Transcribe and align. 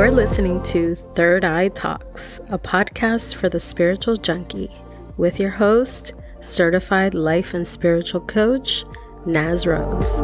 You're 0.00 0.12
listening 0.12 0.62
to 0.62 0.94
Third 0.94 1.44
Eye 1.44 1.68
Talks, 1.68 2.40
a 2.48 2.58
podcast 2.58 3.34
for 3.34 3.50
the 3.50 3.60
spiritual 3.60 4.16
junkie, 4.16 4.74
with 5.18 5.38
your 5.38 5.50
host, 5.50 6.14
certified 6.40 7.12
life 7.12 7.52
and 7.52 7.66
spiritual 7.66 8.22
coach, 8.22 8.86
Naz 9.26 9.66
Rose. 9.66 10.20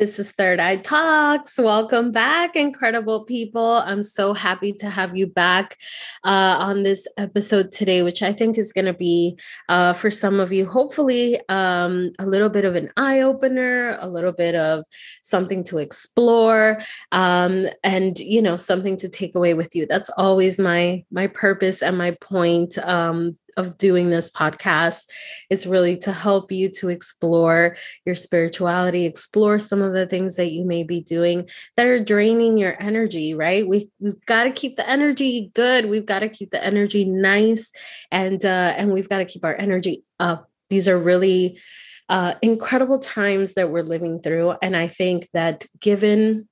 This 0.00 0.18
is 0.18 0.32
Third 0.32 0.60
Eye 0.60 0.76
Talks. 0.76 1.58
Welcome 1.58 2.10
back, 2.10 2.56
incredible 2.56 3.26
people. 3.26 3.82
I'm 3.84 4.02
so 4.02 4.32
happy 4.32 4.72
to 4.72 4.88
have 4.88 5.14
you 5.14 5.26
back 5.26 5.76
uh, 6.24 6.56
on 6.58 6.84
this 6.84 7.06
episode 7.18 7.70
today, 7.70 8.02
which 8.02 8.22
I 8.22 8.32
think 8.32 8.56
is 8.56 8.72
going 8.72 8.86
to 8.86 8.94
be 8.94 9.38
uh, 9.68 9.92
for 9.92 10.10
some 10.10 10.40
of 10.40 10.52
you, 10.52 10.64
hopefully, 10.64 11.38
um, 11.50 12.12
a 12.18 12.24
little 12.24 12.48
bit 12.48 12.64
of 12.64 12.76
an 12.76 12.90
eye 12.96 13.20
opener, 13.20 13.98
a 14.00 14.08
little 14.08 14.32
bit 14.32 14.54
of 14.54 14.86
something 15.20 15.62
to 15.64 15.76
explore, 15.76 16.80
um, 17.12 17.66
and 17.84 18.18
you 18.18 18.40
know, 18.40 18.56
something 18.56 18.96
to 18.96 19.08
take 19.10 19.34
away 19.34 19.52
with 19.52 19.76
you. 19.76 19.84
That's 19.84 20.08
always 20.16 20.58
my 20.58 21.04
my 21.10 21.26
purpose 21.26 21.82
and 21.82 21.98
my 21.98 22.12
point 22.22 22.78
um, 22.78 23.34
of 23.60 23.78
doing 23.78 24.10
this 24.10 24.30
podcast 24.30 25.02
is 25.50 25.66
really 25.66 25.96
to 25.98 26.12
help 26.12 26.50
you 26.50 26.68
to 26.70 26.88
explore 26.88 27.76
your 28.04 28.16
spirituality, 28.16 29.04
explore 29.04 29.58
some 29.58 29.80
of 29.80 29.92
the 29.92 30.06
things 30.06 30.34
that 30.36 30.50
you 30.50 30.64
may 30.64 30.82
be 30.82 31.00
doing 31.00 31.48
that 31.76 31.86
are 31.86 32.02
draining 32.02 32.58
your 32.58 32.76
energy, 32.82 33.34
right? 33.34 33.66
We, 33.66 33.90
we've 34.00 34.24
got 34.26 34.44
to 34.44 34.50
keep 34.50 34.76
the 34.76 34.88
energy 34.88 35.50
good. 35.54 35.86
We've 35.86 36.06
got 36.06 36.20
to 36.20 36.28
keep 36.28 36.50
the 36.50 36.64
energy 36.64 37.04
nice 37.04 37.70
and 38.10 38.44
uh, 38.44 38.74
and 38.76 38.92
we've 38.92 39.08
got 39.08 39.18
to 39.18 39.24
keep 39.24 39.44
our 39.44 39.54
energy 39.54 40.04
up. 40.18 40.50
These 40.70 40.88
are 40.88 40.98
really 40.98 41.60
uh, 42.08 42.34
incredible 42.42 42.98
times 42.98 43.54
that 43.54 43.70
we're 43.70 43.84
living 43.84 44.20
through. 44.20 44.54
And 44.62 44.76
I 44.76 44.88
think 44.88 45.28
that 45.32 45.64
given 45.78 46.48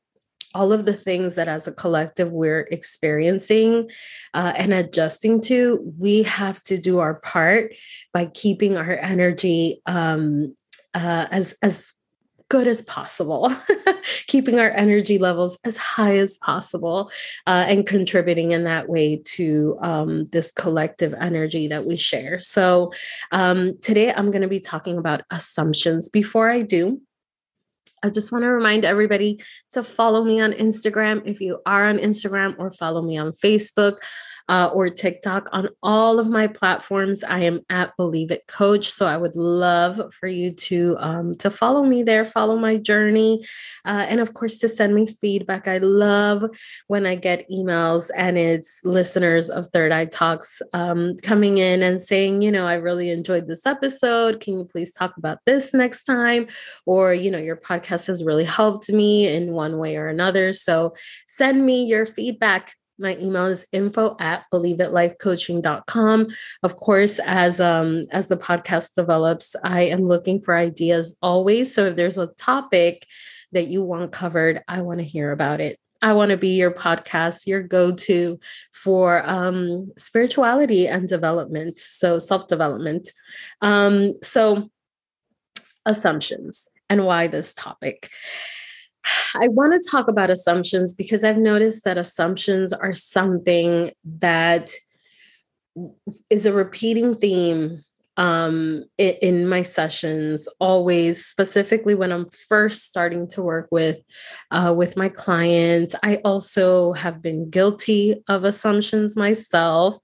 all 0.54 0.72
of 0.72 0.84
the 0.84 0.92
things 0.92 1.34
that 1.34 1.48
as 1.48 1.66
a 1.66 1.72
collective 1.72 2.32
we're 2.32 2.68
experiencing 2.70 3.90
uh, 4.34 4.52
and 4.56 4.72
adjusting 4.72 5.40
to, 5.42 5.92
we 5.98 6.22
have 6.22 6.62
to 6.64 6.78
do 6.78 6.98
our 6.98 7.14
part 7.14 7.74
by 8.12 8.26
keeping 8.26 8.76
our 8.76 8.92
energy 8.92 9.82
um, 9.86 10.54
uh, 10.94 11.26
as 11.30 11.54
as 11.62 11.92
good 12.50 12.66
as 12.66 12.80
possible, 12.82 13.54
keeping 14.26 14.58
our 14.58 14.70
energy 14.70 15.18
levels 15.18 15.58
as 15.64 15.76
high 15.76 16.16
as 16.16 16.38
possible, 16.38 17.10
uh, 17.46 17.66
and 17.68 17.86
contributing 17.86 18.52
in 18.52 18.64
that 18.64 18.88
way 18.88 19.16
to 19.16 19.78
um, 19.82 20.26
this 20.28 20.50
collective 20.52 21.14
energy 21.20 21.68
that 21.68 21.84
we 21.84 21.96
share. 21.96 22.40
So, 22.40 22.92
um, 23.32 23.78
today 23.82 24.12
I'm 24.12 24.30
going 24.30 24.42
to 24.42 24.48
be 24.48 24.60
talking 24.60 24.98
about 24.98 25.22
assumptions. 25.30 26.08
Before 26.08 26.50
I 26.50 26.62
do, 26.62 27.00
I 28.02 28.10
just 28.10 28.32
want 28.32 28.42
to 28.44 28.48
remind 28.48 28.84
everybody 28.84 29.40
to 29.72 29.82
follow 29.82 30.24
me 30.24 30.40
on 30.40 30.52
Instagram 30.52 31.22
if 31.26 31.40
you 31.40 31.60
are 31.66 31.88
on 31.88 31.98
Instagram 31.98 32.54
or 32.58 32.70
follow 32.70 33.02
me 33.02 33.18
on 33.18 33.32
Facebook 33.32 33.98
uh, 34.48 34.70
or 34.72 34.88
TikTok. 34.88 35.48
On 35.52 35.68
all 35.82 36.18
of 36.18 36.28
my 36.28 36.46
platforms, 36.46 37.22
I 37.22 37.40
am 37.40 37.60
at 37.68 37.96
Believe 37.96 38.30
It 38.30 38.46
Coach. 38.46 38.90
So 38.90 39.06
I 39.06 39.16
would 39.16 39.36
love 39.36 40.12
for 40.14 40.26
you 40.26 40.52
to 40.52 40.96
um, 40.98 41.34
to 41.36 41.50
follow 41.50 41.84
me 41.84 42.02
there, 42.02 42.24
follow 42.24 42.56
my 42.56 42.76
journey, 42.76 43.44
uh, 43.84 44.06
and 44.08 44.20
of 44.20 44.34
course 44.34 44.58
to 44.58 44.68
send 44.68 44.94
me 44.94 45.06
feedback. 45.06 45.68
I 45.68 45.78
love 45.78 46.44
when 46.86 47.06
I 47.06 47.14
get 47.14 47.48
emails 47.50 48.10
and 48.16 48.38
it's 48.38 48.80
listeners 48.84 49.50
of 49.50 49.66
Third 49.68 49.92
Eye 49.92 50.06
Talks 50.06 50.62
um, 50.72 51.16
coming 51.22 51.58
in 51.58 51.82
and 51.82 52.00
saying, 52.00 52.42
you 52.42 52.50
know, 52.50 52.66
I 52.66 52.74
really 52.74 53.10
enjoyed 53.10 53.46
this 53.46 53.66
episode. 53.66 54.40
Can 54.40 54.58
you 54.58 54.64
please 54.64 54.92
talk 54.92 55.16
about 55.18 55.38
this 55.44 55.74
next 55.74 56.04
time? 56.04 56.46
Or 56.86 57.12
you 57.12 57.30
know, 57.30 57.38
your 57.38 57.56
podcast 57.56 58.06
has 58.06 58.24
really 58.24 58.44
helped 58.44 58.90
me 58.90 59.28
in 59.28 59.52
one 59.52 59.78
way 59.78 59.96
or 59.96 60.08
another. 60.08 60.52
So 60.52 60.94
send 61.26 61.64
me 61.66 61.84
your 61.84 62.06
feedback 62.06 62.74
my 62.98 63.16
email 63.18 63.46
is 63.46 63.66
info 63.72 64.16
at 64.18 64.44
believeitLifeCoaching.com. 64.52 66.26
Of 66.62 66.76
course, 66.76 67.20
as 67.24 67.60
um 67.60 68.02
as 68.10 68.28
the 68.28 68.36
podcast 68.36 68.94
develops, 68.94 69.54
I 69.62 69.82
am 69.82 70.06
looking 70.06 70.40
for 70.40 70.56
ideas 70.56 71.16
always. 71.22 71.74
So 71.74 71.86
if 71.86 71.96
there's 71.96 72.18
a 72.18 72.28
topic 72.38 73.06
that 73.52 73.68
you 73.68 73.82
want 73.82 74.12
covered, 74.12 74.62
I 74.68 74.82
want 74.82 74.98
to 74.98 75.04
hear 75.04 75.32
about 75.32 75.60
it. 75.60 75.78
I 76.00 76.12
want 76.12 76.30
to 76.30 76.36
be 76.36 76.56
your 76.56 76.70
podcast, 76.70 77.46
your 77.46 77.62
go 77.62 77.92
to 77.92 78.38
for 78.72 79.28
um, 79.28 79.86
spirituality 79.96 80.86
and 80.86 81.08
development, 81.08 81.78
so 81.78 82.18
self 82.18 82.46
development. 82.46 83.10
Um, 83.62 84.14
so, 84.22 84.70
assumptions 85.84 86.68
and 86.88 87.04
why 87.04 87.26
this 87.26 87.54
topic. 87.54 88.10
I 89.34 89.48
want 89.48 89.72
to 89.72 89.90
talk 89.90 90.08
about 90.08 90.30
assumptions 90.30 90.94
because 90.94 91.24
I've 91.24 91.38
noticed 91.38 91.84
that 91.84 91.98
assumptions 91.98 92.72
are 92.72 92.94
something 92.94 93.92
that 94.04 94.72
is 96.30 96.46
a 96.46 96.52
repeating 96.52 97.14
theme 97.16 97.82
um, 98.16 98.84
in, 98.98 99.46
my 99.48 99.62
sessions 99.62 100.48
always 100.58 101.24
specifically 101.24 101.94
when 101.94 102.10
i'm 102.10 102.26
first 102.48 102.82
starting 102.82 103.28
to 103.28 103.40
work 103.40 103.68
with 103.70 103.98
uh, 104.50 104.74
with 104.76 104.96
my 104.96 105.08
clients. 105.08 105.94
I 106.02 106.16
also 106.24 106.92
have 106.94 107.22
been 107.22 107.48
guilty 107.48 108.16
of 108.26 108.42
assumptions 108.42 109.16
myself 109.16 109.98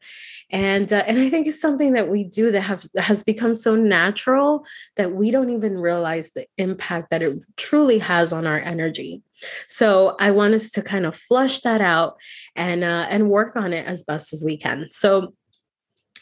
and 0.54 0.92
uh, 0.92 1.02
and 1.08 1.18
i 1.18 1.28
think 1.28 1.48
it's 1.48 1.60
something 1.60 1.92
that 1.92 2.08
we 2.08 2.22
do 2.22 2.52
that 2.52 2.60
have 2.60 2.86
has 2.96 3.24
become 3.24 3.54
so 3.54 3.74
natural 3.74 4.64
that 4.94 5.12
we 5.12 5.32
don't 5.32 5.50
even 5.50 5.76
realize 5.76 6.30
the 6.30 6.46
impact 6.58 7.10
that 7.10 7.22
it 7.22 7.44
truly 7.56 7.98
has 7.98 8.32
on 8.32 8.46
our 8.46 8.60
energy. 8.60 9.20
So 9.68 10.16
i 10.20 10.30
want 10.30 10.54
us 10.54 10.70
to 10.70 10.82
kind 10.82 11.04
of 11.04 11.16
flush 11.16 11.60
that 11.60 11.80
out 11.80 12.16
and 12.54 12.84
uh, 12.84 13.06
and 13.10 13.28
work 13.28 13.56
on 13.56 13.72
it 13.72 13.84
as 13.86 14.04
best 14.04 14.32
as 14.32 14.42
we 14.44 14.56
can. 14.56 14.86
So 14.90 15.34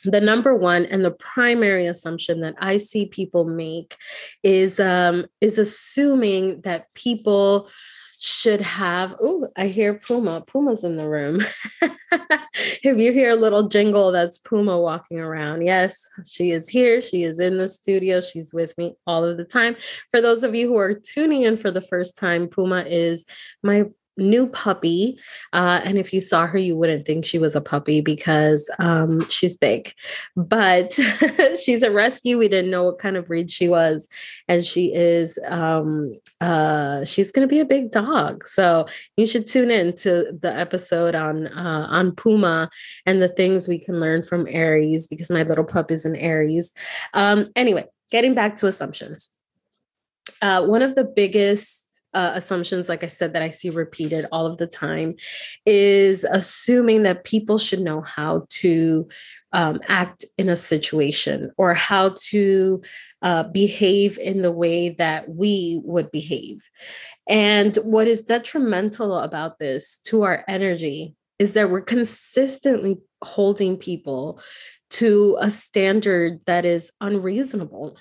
the 0.04 0.20
number 0.20 0.56
one 0.56 0.86
and 0.86 1.04
the 1.04 1.12
primary 1.12 1.86
assumption 1.86 2.40
that 2.40 2.54
I 2.58 2.78
see 2.78 3.06
people 3.06 3.44
make 3.44 3.96
is 4.42 4.80
um, 4.80 5.26
is 5.40 5.58
assuming 5.58 6.62
that 6.62 6.92
people 6.94 7.68
should 8.22 8.60
have. 8.60 9.16
Oh, 9.20 9.48
I 9.56 9.66
hear 9.66 9.94
Puma. 9.94 10.44
Puma's 10.50 10.84
in 10.84 10.96
the 10.96 11.08
room. 11.08 11.40
if 11.82 12.98
you 12.98 13.12
hear 13.12 13.30
a 13.30 13.36
little 13.36 13.66
jingle, 13.66 14.12
that's 14.12 14.38
Puma 14.38 14.78
walking 14.78 15.18
around. 15.18 15.62
Yes, 15.62 16.08
she 16.24 16.52
is 16.52 16.68
here. 16.68 17.02
She 17.02 17.24
is 17.24 17.40
in 17.40 17.58
the 17.58 17.68
studio. 17.68 18.20
She's 18.20 18.54
with 18.54 18.78
me 18.78 18.94
all 19.08 19.24
of 19.24 19.36
the 19.36 19.44
time. 19.44 19.74
For 20.12 20.20
those 20.20 20.44
of 20.44 20.54
you 20.54 20.68
who 20.68 20.76
are 20.76 20.94
tuning 20.94 21.42
in 21.42 21.56
for 21.56 21.72
the 21.72 21.80
first 21.80 22.16
time, 22.16 22.46
Puma 22.46 22.84
is 22.86 23.24
my 23.64 23.86
new 24.16 24.46
puppy. 24.46 25.18
Uh, 25.52 25.80
and 25.84 25.98
if 25.98 26.12
you 26.12 26.20
saw 26.20 26.46
her, 26.46 26.58
you 26.58 26.76
wouldn't 26.76 27.06
think 27.06 27.24
she 27.24 27.38
was 27.38 27.56
a 27.56 27.60
puppy 27.60 28.00
because 28.00 28.70
um, 28.78 29.26
she's 29.28 29.56
big. 29.56 29.92
But 30.36 30.98
she's 31.62 31.82
a 31.82 31.90
rescue. 31.90 32.38
We 32.38 32.48
didn't 32.48 32.70
know 32.70 32.84
what 32.84 32.98
kind 32.98 33.16
of 33.16 33.26
breed 33.26 33.50
she 33.50 33.68
was. 33.68 34.08
And 34.48 34.64
she 34.64 34.92
is, 34.94 35.38
um, 35.46 36.10
uh, 36.40 37.04
she's 37.04 37.30
going 37.30 37.46
to 37.46 37.52
be 37.52 37.60
a 37.60 37.64
big 37.64 37.90
dog. 37.90 38.44
So 38.44 38.86
you 39.16 39.26
should 39.26 39.46
tune 39.46 39.70
in 39.70 39.96
to 39.98 40.38
the 40.40 40.54
episode 40.54 41.14
on, 41.14 41.46
uh, 41.48 41.86
on 41.88 42.14
Puma 42.14 42.70
and 43.06 43.22
the 43.22 43.28
things 43.28 43.68
we 43.68 43.78
can 43.78 44.00
learn 44.00 44.22
from 44.22 44.46
Aries 44.50 45.06
because 45.06 45.30
my 45.30 45.42
little 45.42 45.64
pup 45.64 45.90
is 45.90 46.04
an 46.04 46.16
Aries. 46.16 46.72
Um, 47.14 47.50
anyway, 47.56 47.86
getting 48.10 48.34
back 48.34 48.56
to 48.56 48.66
assumptions. 48.66 49.28
Uh, 50.40 50.66
one 50.66 50.82
of 50.82 50.94
the 50.94 51.04
biggest 51.04 51.81
uh, 52.14 52.32
assumptions, 52.34 52.88
like 52.88 53.04
I 53.04 53.08
said, 53.08 53.32
that 53.32 53.42
I 53.42 53.50
see 53.50 53.70
repeated 53.70 54.26
all 54.32 54.46
of 54.46 54.58
the 54.58 54.66
time 54.66 55.14
is 55.66 56.24
assuming 56.24 57.02
that 57.04 57.24
people 57.24 57.58
should 57.58 57.80
know 57.80 58.00
how 58.00 58.46
to 58.48 59.08
um, 59.52 59.80
act 59.88 60.24
in 60.38 60.48
a 60.48 60.56
situation 60.56 61.52
or 61.56 61.74
how 61.74 62.14
to 62.24 62.82
uh, 63.22 63.44
behave 63.44 64.18
in 64.18 64.42
the 64.42 64.52
way 64.52 64.90
that 64.90 65.28
we 65.28 65.80
would 65.84 66.10
behave. 66.10 66.62
And 67.28 67.76
what 67.76 68.08
is 68.08 68.22
detrimental 68.22 69.16
about 69.18 69.58
this 69.58 69.98
to 70.06 70.22
our 70.22 70.44
energy 70.48 71.14
is 71.38 71.54
that 71.54 71.70
we're 71.70 71.80
consistently 71.80 72.98
holding 73.22 73.76
people 73.76 74.40
to 74.90 75.36
a 75.40 75.50
standard 75.50 76.40
that 76.46 76.64
is 76.64 76.90
unreasonable 77.00 77.96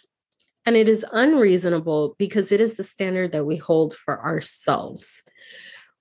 and 0.66 0.76
it 0.76 0.88
is 0.88 1.06
unreasonable 1.12 2.16
because 2.18 2.52
it 2.52 2.62
is 2.62 2.76
the 2.76 2.84
standard 2.84 3.32
that 3.32 3.46
we 3.46 3.56
hold 3.56 3.96
for 3.96 4.24
ourselves. 4.24 5.24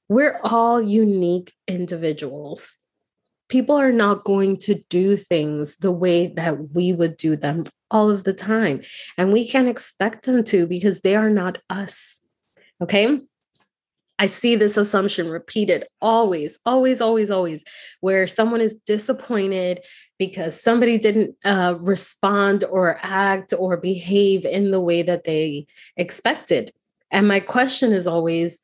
We're 0.08 0.40
all 0.42 0.82
unique 0.82 1.52
individuals. 1.68 2.74
People 3.48 3.76
are 3.76 3.92
not 3.92 4.24
going 4.24 4.58
to 4.58 4.74
do 4.88 5.16
things 5.16 5.76
the 5.76 5.92
way 5.92 6.28
that 6.28 6.74
we 6.74 6.92
would 6.92 7.16
do 7.16 7.36
them 7.36 7.64
all 7.90 8.10
of 8.10 8.24
the 8.24 8.32
time. 8.32 8.82
And 9.16 9.32
we 9.32 9.48
can't 9.48 9.68
expect 9.68 10.24
them 10.24 10.44
to 10.44 10.66
because 10.66 11.00
they 11.00 11.16
are 11.16 11.30
not 11.30 11.58
us. 11.68 12.20
Okay. 12.82 13.20
I 14.20 14.26
see 14.26 14.54
this 14.54 14.76
assumption 14.76 15.30
repeated 15.30 15.88
always, 16.02 16.58
always, 16.66 17.00
always, 17.00 17.30
always, 17.30 17.64
where 18.00 18.26
someone 18.26 18.60
is 18.60 18.76
disappointed 18.76 19.80
because 20.18 20.60
somebody 20.60 20.98
didn't 20.98 21.34
uh, 21.44 21.76
respond 21.80 22.64
or 22.64 22.98
act 23.02 23.54
or 23.58 23.78
behave 23.78 24.44
in 24.44 24.72
the 24.72 24.80
way 24.80 25.00
that 25.00 25.24
they 25.24 25.66
expected. 25.96 26.70
And 27.10 27.26
my 27.26 27.40
question 27.40 27.92
is 27.92 28.06
always 28.06 28.60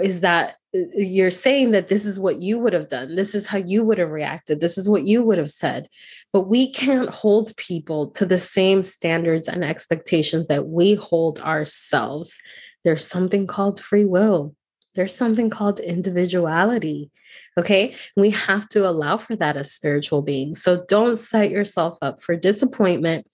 is 0.00 0.20
that 0.20 0.56
uh, 0.74 0.80
you're 0.94 1.30
saying 1.30 1.72
that 1.72 1.88
this 1.88 2.04
is 2.04 2.20
what 2.20 2.40
you 2.40 2.58
would 2.58 2.72
have 2.72 2.88
done. 2.88 3.14
This 3.16 3.34
is 3.34 3.46
how 3.46 3.58
you 3.58 3.84
would 3.84 3.98
have 3.98 4.10
reacted. 4.10 4.60
This 4.60 4.76
is 4.76 4.88
what 4.88 5.06
you 5.06 5.22
would 5.22 5.38
have 5.38 5.50
said. 5.50 5.88
But 6.32 6.48
we 6.48 6.72
can't 6.72 7.10
hold 7.10 7.56
people 7.56 8.08
to 8.12 8.26
the 8.26 8.38
same 8.38 8.82
standards 8.82 9.48
and 9.48 9.64
expectations 9.64 10.48
that 10.48 10.68
we 10.68 10.94
hold 10.94 11.40
ourselves. 11.40 12.38
There's 12.84 13.06
something 13.06 13.46
called 13.46 13.80
free 13.80 14.04
will, 14.04 14.54
there's 14.94 15.16
something 15.16 15.48
called 15.48 15.80
individuality. 15.80 17.10
Okay. 17.58 17.96
We 18.16 18.30
have 18.30 18.68
to 18.70 18.88
allow 18.88 19.16
for 19.16 19.36
that 19.36 19.56
as 19.56 19.72
spiritual 19.72 20.22
beings. 20.22 20.62
So 20.62 20.84
don't 20.86 21.16
set 21.16 21.50
yourself 21.50 21.98
up 22.02 22.22
for 22.22 22.36
disappointment 22.36 23.26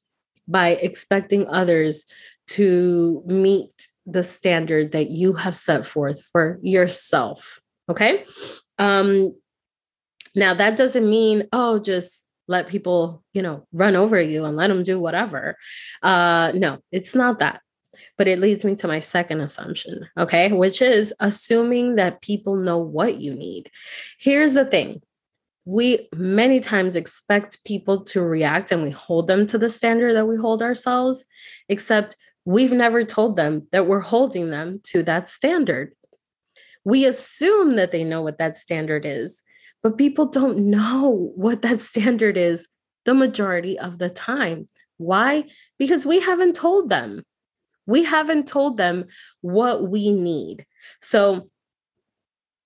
by 0.46 0.70
expecting 0.70 1.48
others 1.48 2.06
to 2.48 3.22
meet 3.26 3.70
the 4.06 4.22
standard 4.22 4.92
that 4.92 5.10
you 5.10 5.34
have 5.34 5.56
set 5.56 5.86
forth 5.86 6.22
for 6.32 6.58
yourself. 6.62 7.60
Okay. 7.88 8.24
Um, 8.78 9.34
now, 10.34 10.54
that 10.54 10.76
doesn't 10.76 11.08
mean, 11.08 11.48
oh, 11.52 11.78
just 11.78 12.26
let 12.46 12.68
people, 12.68 13.22
you 13.34 13.42
know, 13.42 13.66
run 13.72 13.96
over 13.96 14.20
you 14.20 14.44
and 14.44 14.56
let 14.56 14.68
them 14.68 14.82
do 14.82 14.98
whatever. 14.98 15.56
Uh, 16.02 16.52
no, 16.54 16.78
it's 16.92 17.14
not 17.14 17.40
that. 17.40 17.60
But 18.18 18.28
it 18.28 18.40
leads 18.40 18.64
me 18.64 18.74
to 18.76 18.88
my 18.88 19.00
second 19.00 19.40
assumption, 19.40 20.06
okay, 20.18 20.52
which 20.52 20.82
is 20.82 21.14
assuming 21.20 21.94
that 21.94 22.20
people 22.20 22.56
know 22.56 22.76
what 22.76 23.18
you 23.20 23.32
need. 23.32 23.70
Here's 24.18 24.52
the 24.54 24.64
thing 24.64 25.00
we 25.68 26.08
many 26.16 26.60
times 26.60 26.96
expect 26.96 27.62
people 27.64 28.02
to 28.02 28.22
react 28.22 28.72
and 28.72 28.82
we 28.82 28.90
hold 28.90 29.26
them 29.26 29.46
to 29.46 29.58
the 29.58 29.68
standard 29.68 30.14
that 30.16 30.26
we 30.26 30.34
hold 30.34 30.62
ourselves, 30.62 31.26
except 31.68 32.16
we've 32.46 32.72
never 32.72 33.04
told 33.04 33.36
them 33.36 33.66
that 33.70 33.86
we're 33.86 34.00
holding 34.00 34.48
them 34.48 34.80
to 34.84 35.02
that 35.02 35.28
standard. 35.28 35.92
We 36.84 37.04
assume 37.04 37.76
that 37.76 37.92
they 37.92 38.02
know 38.02 38.22
what 38.22 38.38
that 38.38 38.56
standard 38.56 39.04
is, 39.04 39.42
but 39.82 39.98
people 39.98 40.24
don't 40.24 40.70
know 40.70 41.30
what 41.36 41.60
that 41.60 41.80
standard 41.80 42.38
is 42.38 42.66
the 43.04 43.12
majority 43.12 43.78
of 43.78 43.98
the 43.98 44.08
time. 44.08 44.70
Why? 44.96 45.44
Because 45.78 46.06
we 46.06 46.18
haven't 46.18 46.56
told 46.56 46.88
them. 46.88 47.24
We 47.88 48.05
haven't 48.05 48.46
told 48.46 48.76
them 48.76 49.06
what 49.40 49.88
we 49.88 50.12
need. 50.12 50.64
So 51.00 51.50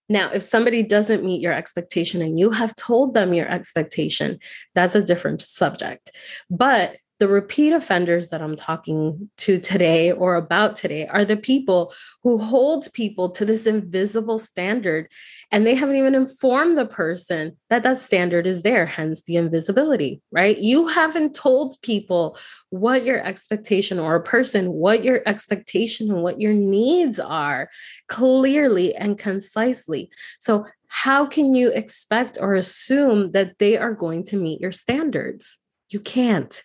now, 0.08 0.30
if 0.30 0.42
somebody 0.42 0.82
doesn't 0.82 1.24
meet 1.24 1.40
your 1.40 1.54
expectation 1.54 2.20
and 2.20 2.38
you 2.38 2.50
have 2.50 2.76
told 2.76 3.14
them 3.14 3.32
your 3.32 3.48
expectation, 3.48 4.40
that's 4.74 4.94
a 4.94 5.02
different 5.02 5.40
subject. 5.40 6.10
But 6.50 6.96
the 7.22 7.28
repeat 7.28 7.72
offenders 7.72 8.30
that 8.30 8.42
I'm 8.42 8.56
talking 8.56 9.30
to 9.36 9.56
today 9.56 10.10
or 10.10 10.34
about 10.34 10.74
today 10.74 11.06
are 11.06 11.24
the 11.24 11.36
people 11.36 11.94
who 12.24 12.36
hold 12.36 12.92
people 12.94 13.30
to 13.30 13.44
this 13.44 13.64
invisible 13.64 14.40
standard 14.40 15.08
and 15.52 15.64
they 15.64 15.76
haven't 15.76 15.94
even 15.94 16.16
informed 16.16 16.76
the 16.76 16.84
person 16.84 17.56
that 17.70 17.84
that 17.84 17.98
standard 17.98 18.48
is 18.48 18.62
there, 18.64 18.86
hence 18.86 19.22
the 19.22 19.36
invisibility, 19.36 20.20
right? 20.32 20.58
You 20.58 20.88
haven't 20.88 21.36
told 21.36 21.80
people 21.82 22.36
what 22.70 23.04
your 23.04 23.24
expectation 23.24 24.00
or 24.00 24.16
a 24.16 24.20
person, 24.24 24.72
what 24.72 25.04
your 25.04 25.22
expectation 25.24 26.10
and 26.10 26.24
what 26.24 26.40
your 26.40 26.54
needs 26.54 27.20
are 27.20 27.70
clearly 28.08 28.96
and 28.96 29.16
concisely. 29.16 30.10
So, 30.40 30.66
how 30.88 31.26
can 31.26 31.54
you 31.54 31.70
expect 31.70 32.36
or 32.40 32.54
assume 32.54 33.30
that 33.30 33.60
they 33.60 33.78
are 33.78 33.94
going 33.94 34.24
to 34.24 34.36
meet 34.36 34.60
your 34.60 34.72
standards? 34.72 35.56
You 35.88 36.00
can't. 36.00 36.60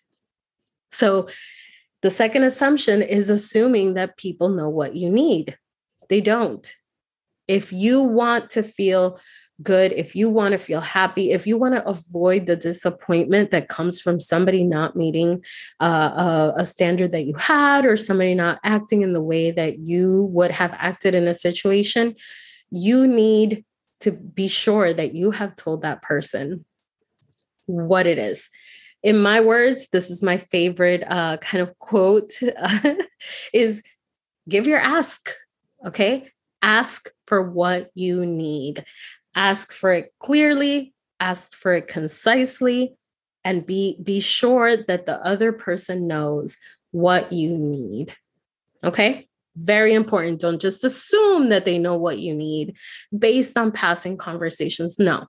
So 0.92 1.30
the 2.02 2.10
second 2.12 2.44
assumption 2.44 3.02
is 3.02 3.30
assuming 3.30 3.96
that 3.96 4.18
people 4.18 4.50
know 4.50 4.70
what 4.70 4.96
you 4.96 5.10
need. 5.10 5.58
They 6.10 6.22
don't. 6.22 6.72
If 7.48 7.74
you 7.74 8.02
want 8.02 8.52
to 8.52 8.64
feel 8.64 9.20
good, 9.64 9.92
if 9.94 10.16
you 10.16 10.30
want 10.30 10.52
to 10.52 10.58
feel 10.60 10.82
happy, 10.82 11.32
if 11.32 11.48
you 11.48 11.58
want 11.58 11.74
to 11.74 11.88
avoid 11.88 12.46
the 12.46 12.56
disappointment 12.56 13.50
that 13.52 13.70
comes 13.70 14.00
from 14.00 14.22
somebody 14.22 14.64
not 14.64 14.96
meeting 14.96 15.44
uh, 15.82 16.54
a, 16.56 16.62
a 16.62 16.66
standard 16.66 17.12
that 17.14 17.26
you 17.26 17.34
had 17.36 17.86
or 17.86 17.98
somebody 17.98 18.36
not 18.36 18.60
acting 18.64 19.02
in 19.02 19.14
the 19.14 19.22
way 19.22 19.50
that 19.50 19.80
you 19.80 20.26
would 20.26 20.52
have 20.52 20.74
acted 20.78 21.16
in 21.16 21.28
a 21.28 21.34
situation, 21.34 22.16
you 22.70 23.08
need 23.08 23.66
to 24.02 24.12
be 24.12 24.48
sure 24.48 24.94
that 24.94 25.16
you 25.16 25.32
have 25.32 25.56
told 25.56 25.82
that 25.82 26.04
person 26.04 26.64
what 27.66 28.06
it 28.06 28.20
is 28.20 28.50
in 29.04 29.22
my 29.22 29.40
words, 29.42 29.88
this 29.92 30.10
is 30.10 30.24
my 30.24 30.38
favorite 30.38 31.04
uh, 31.08 31.38
kind 31.38 31.62
of 31.62 31.78
quote 31.80 32.34
is 33.54 33.82
give 34.50 34.68
your 34.68 34.80
ask. 34.80 35.30
Okay. 35.86 36.30
Ask 36.62 37.10
for 37.26 37.50
what 37.50 37.90
you 37.94 38.26
need. 38.26 38.84
Ask 39.36 39.72
for 39.72 39.94
it 39.94 40.14
clearly, 40.20 40.94
ask 41.20 41.54
for 41.54 41.74
it 41.74 41.88
concisely, 41.88 42.96
and 43.44 43.66
be, 43.66 43.98
be 44.02 44.20
sure 44.20 44.76
that 44.76 45.06
the 45.06 45.24
other 45.26 45.52
person 45.52 46.08
knows 46.08 46.58
what 46.92 47.32
you 47.32 47.56
need. 47.56 48.14
Okay. 48.84 49.28
Very 49.56 49.94
important. 49.94 50.42
Don't 50.42 50.62
just 50.62 50.84
assume 50.84 51.50
that 51.50 51.66
they 51.66 51.78
know 51.78 51.96
what 51.96 52.20
you 52.20 52.34
need 52.34 52.76
based 53.18 53.58
on 53.58 53.72
passing 53.72 54.18
conversations. 54.18 54.98
No. 55.00 55.26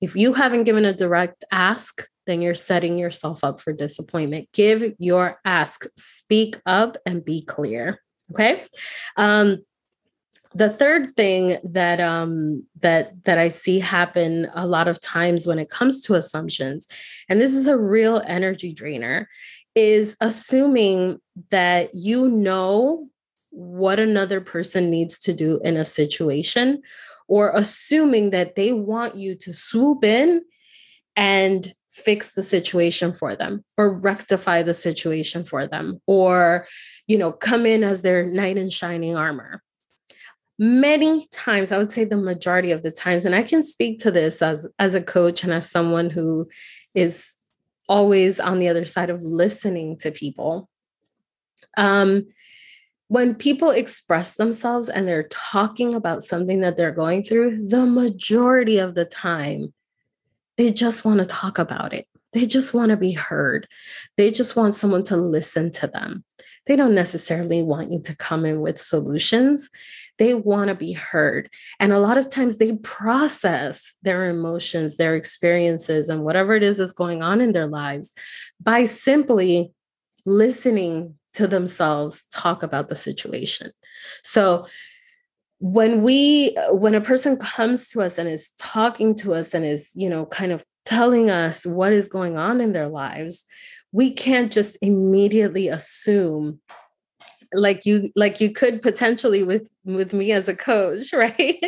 If 0.00 0.14
you 0.16 0.32
haven't 0.32 0.64
given 0.64 0.84
a 0.84 0.92
direct 0.92 1.44
ask, 1.50 2.06
then 2.26 2.42
you're 2.42 2.54
setting 2.54 2.98
yourself 2.98 3.42
up 3.42 3.60
for 3.60 3.72
disappointment. 3.72 4.48
Give 4.52 4.94
your 4.98 5.40
ask, 5.44 5.84
speak 5.96 6.60
up, 6.66 6.96
and 7.06 7.24
be 7.24 7.42
clear. 7.42 8.00
Okay. 8.30 8.64
Um, 9.16 9.64
the 10.54 10.70
third 10.70 11.14
thing 11.14 11.56
that 11.64 12.00
um, 12.00 12.64
that 12.80 13.24
that 13.24 13.38
I 13.38 13.48
see 13.48 13.78
happen 13.78 14.48
a 14.54 14.66
lot 14.66 14.88
of 14.88 15.00
times 15.00 15.46
when 15.46 15.58
it 15.58 15.70
comes 15.70 16.02
to 16.02 16.14
assumptions, 16.14 16.86
and 17.28 17.40
this 17.40 17.54
is 17.54 17.66
a 17.66 17.76
real 17.76 18.22
energy 18.26 18.72
drainer, 18.72 19.28
is 19.74 20.16
assuming 20.20 21.20
that 21.50 21.94
you 21.94 22.28
know 22.28 23.08
what 23.50 23.98
another 23.98 24.40
person 24.40 24.90
needs 24.90 25.18
to 25.20 25.32
do 25.32 25.58
in 25.64 25.76
a 25.76 25.84
situation, 25.84 26.82
or 27.28 27.52
assuming 27.54 28.30
that 28.30 28.54
they 28.54 28.72
want 28.72 29.16
you 29.16 29.34
to 29.36 29.52
swoop 29.52 30.04
in 30.04 30.42
and 31.16 31.74
fix 31.92 32.32
the 32.32 32.42
situation 32.42 33.12
for 33.12 33.36
them 33.36 33.62
or 33.76 33.92
rectify 33.92 34.62
the 34.62 34.74
situation 34.74 35.44
for 35.44 35.66
them 35.66 36.00
or 36.06 36.66
you 37.06 37.18
know 37.18 37.30
come 37.30 37.66
in 37.66 37.84
as 37.84 38.02
their 38.02 38.26
knight 38.26 38.58
in 38.58 38.70
shining 38.70 39.16
armor. 39.16 39.62
Many 40.58 41.26
times 41.32 41.72
i 41.72 41.78
would 41.78 41.92
say 41.92 42.04
the 42.04 42.16
majority 42.16 42.70
of 42.72 42.82
the 42.82 42.90
times 42.90 43.24
and 43.24 43.34
i 43.34 43.42
can 43.42 43.62
speak 43.62 44.00
to 44.00 44.10
this 44.10 44.42
as 44.42 44.66
as 44.78 44.94
a 44.94 45.02
coach 45.02 45.42
and 45.42 45.52
as 45.52 45.70
someone 45.70 46.08
who 46.08 46.48
is 46.94 47.34
always 47.88 48.38
on 48.38 48.58
the 48.58 48.68
other 48.68 48.84
side 48.84 49.10
of 49.10 49.22
listening 49.22 49.98
to 49.98 50.12
people 50.12 50.68
um 51.76 52.26
when 53.08 53.34
people 53.34 53.70
express 53.70 54.36
themselves 54.36 54.88
and 54.88 55.06
they're 55.08 55.28
talking 55.28 55.94
about 55.94 56.22
something 56.22 56.60
that 56.60 56.76
they're 56.76 56.92
going 56.92 57.24
through 57.24 57.66
the 57.68 57.84
majority 57.84 58.78
of 58.78 58.94
the 58.94 59.04
time 59.04 59.72
they 60.62 60.70
just 60.70 61.04
want 61.04 61.18
to 61.18 61.24
talk 61.24 61.58
about 61.58 61.92
it. 61.92 62.06
They 62.32 62.46
just 62.46 62.72
want 62.72 62.90
to 62.90 62.96
be 62.96 63.10
heard. 63.10 63.66
They 64.16 64.30
just 64.30 64.54
want 64.54 64.76
someone 64.76 65.02
to 65.04 65.16
listen 65.16 65.72
to 65.72 65.88
them. 65.88 66.22
They 66.66 66.76
don't 66.76 66.94
necessarily 66.94 67.64
want 67.64 67.90
you 67.90 68.00
to 68.02 68.16
come 68.16 68.46
in 68.46 68.60
with 68.60 68.80
solutions. 68.80 69.68
They 70.18 70.34
want 70.34 70.68
to 70.68 70.76
be 70.76 70.92
heard. 70.92 71.50
And 71.80 71.92
a 71.92 71.98
lot 71.98 72.16
of 72.16 72.30
times 72.30 72.58
they 72.58 72.74
process 72.76 73.92
their 74.02 74.30
emotions, 74.30 74.98
their 74.98 75.16
experiences, 75.16 76.08
and 76.08 76.22
whatever 76.22 76.54
it 76.54 76.62
is 76.62 76.76
that's 76.76 76.92
going 76.92 77.24
on 77.24 77.40
in 77.40 77.50
their 77.50 77.66
lives 77.66 78.12
by 78.60 78.84
simply 78.84 79.72
listening 80.24 81.16
to 81.34 81.48
themselves 81.48 82.22
talk 82.30 82.62
about 82.62 82.88
the 82.88 82.94
situation. 82.94 83.72
So 84.22 84.68
when 85.62 86.02
we 86.02 86.56
when 86.70 86.92
a 86.92 87.00
person 87.00 87.36
comes 87.36 87.88
to 87.88 88.02
us 88.02 88.18
and 88.18 88.28
is 88.28 88.50
talking 88.58 89.14
to 89.14 89.32
us 89.32 89.54
and 89.54 89.64
is 89.64 89.92
you 89.94 90.10
know 90.10 90.26
kind 90.26 90.50
of 90.50 90.64
telling 90.84 91.30
us 91.30 91.64
what 91.64 91.92
is 91.92 92.08
going 92.08 92.36
on 92.36 92.60
in 92.60 92.72
their 92.72 92.88
lives 92.88 93.44
we 93.92 94.10
can't 94.10 94.50
just 94.50 94.76
immediately 94.82 95.68
assume 95.68 96.58
like 97.52 97.86
you 97.86 98.10
like 98.16 98.40
you 98.40 98.50
could 98.50 98.82
potentially 98.82 99.44
with 99.44 99.68
with 99.84 100.12
me 100.12 100.32
as 100.32 100.48
a 100.48 100.56
coach 100.56 101.12
right? 101.12 101.62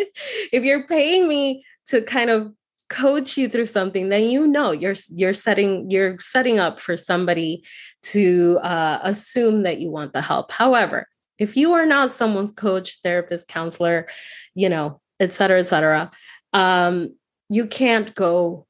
If 0.53 0.65
you're 0.65 0.87
paying 0.89 1.29
me 1.29 1.65
to 1.87 2.03
kind 2.03 2.31
of 2.31 2.53
coach 2.91 3.37
you 3.37 3.49
through 3.49 3.67
something 3.67 4.09
then 4.09 4.29
you 4.29 4.45
know 4.47 4.73
you're 4.73 4.97
you're 5.11 5.33
setting 5.33 5.89
you're 5.89 6.19
setting 6.19 6.59
up 6.59 6.81
for 6.81 6.97
somebody 6.97 7.63
to 8.03 8.59
uh, 8.63 8.99
assume 9.03 9.63
that 9.63 9.81
you 9.81 9.89
want 9.89 10.13
the 10.13 10.21
help. 10.21 10.51
However 10.51 11.07
if 11.39 11.57
you 11.57 11.73
are 11.73 11.87
not 11.87 12.11
someone's 12.11 12.51
coach, 12.51 13.01
therapist, 13.03 13.49
counselor, 13.49 14.07
you 14.55 14.69
know, 14.69 15.01
et 15.21 15.35
cetera, 15.35 15.61
et 15.61 15.69
cetera, 15.69 16.11
um, 16.53 17.15
you 17.49 17.67
can't 17.67 18.15
go 18.15 18.67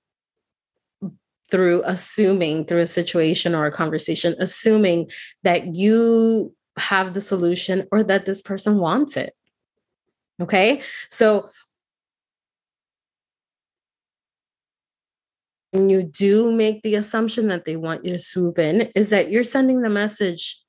through 1.51 1.83
assuming 1.85 2.65
through 2.65 2.81
a 2.81 2.87
situation 2.87 3.55
or 3.55 3.67
a 3.67 3.73
conversation, 3.73 4.35
assuming 4.41 5.11
that 5.43 5.75
you 5.75 6.55
have 6.77 7.15
the 7.15 7.21
solution 7.21 7.87
or 7.93 8.03
that 8.03 8.25
this 8.25 8.43
person 8.43 8.79
wants 8.79 9.17
it. 9.17 9.35
Okay. 10.41 10.83
So 11.11 11.51
when 15.71 15.89
you 15.91 16.03
do 16.03 16.51
make 16.51 16.83
the 16.83 16.97
assumption 16.97 17.49
that 17.49 17.65
they 17.65 17.77
want 17.77 18.05
you 18.05 18.13
to 18.13 18.19
swoop 18.19 18.59
in, 18.59 18.93
is 18.95 19.11
that 19.11 19.31
you're 19.31 19.45
sending 19.45 19.83
the 19.83 19.91
message 19.91 20.61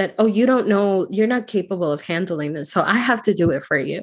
that, 0.00 0.14
oh, 0.18 0.24
you 0.24 0.46
don't 0.46 0.66
know, 0.66 1.06
you're 1.10 1.26
not 1.26 1.46
capable 1.46 1.92
of 1.92 2.00
handling 2.00 2.54
this. 2.54 2.72
So 2.72 2.82
I 2.82 2.96
have 2.96 3.20
to 3.22 3.34
do 3.34 3.50
it 3.50 3.62
for 3.62 3.78
you. 3.78 4.02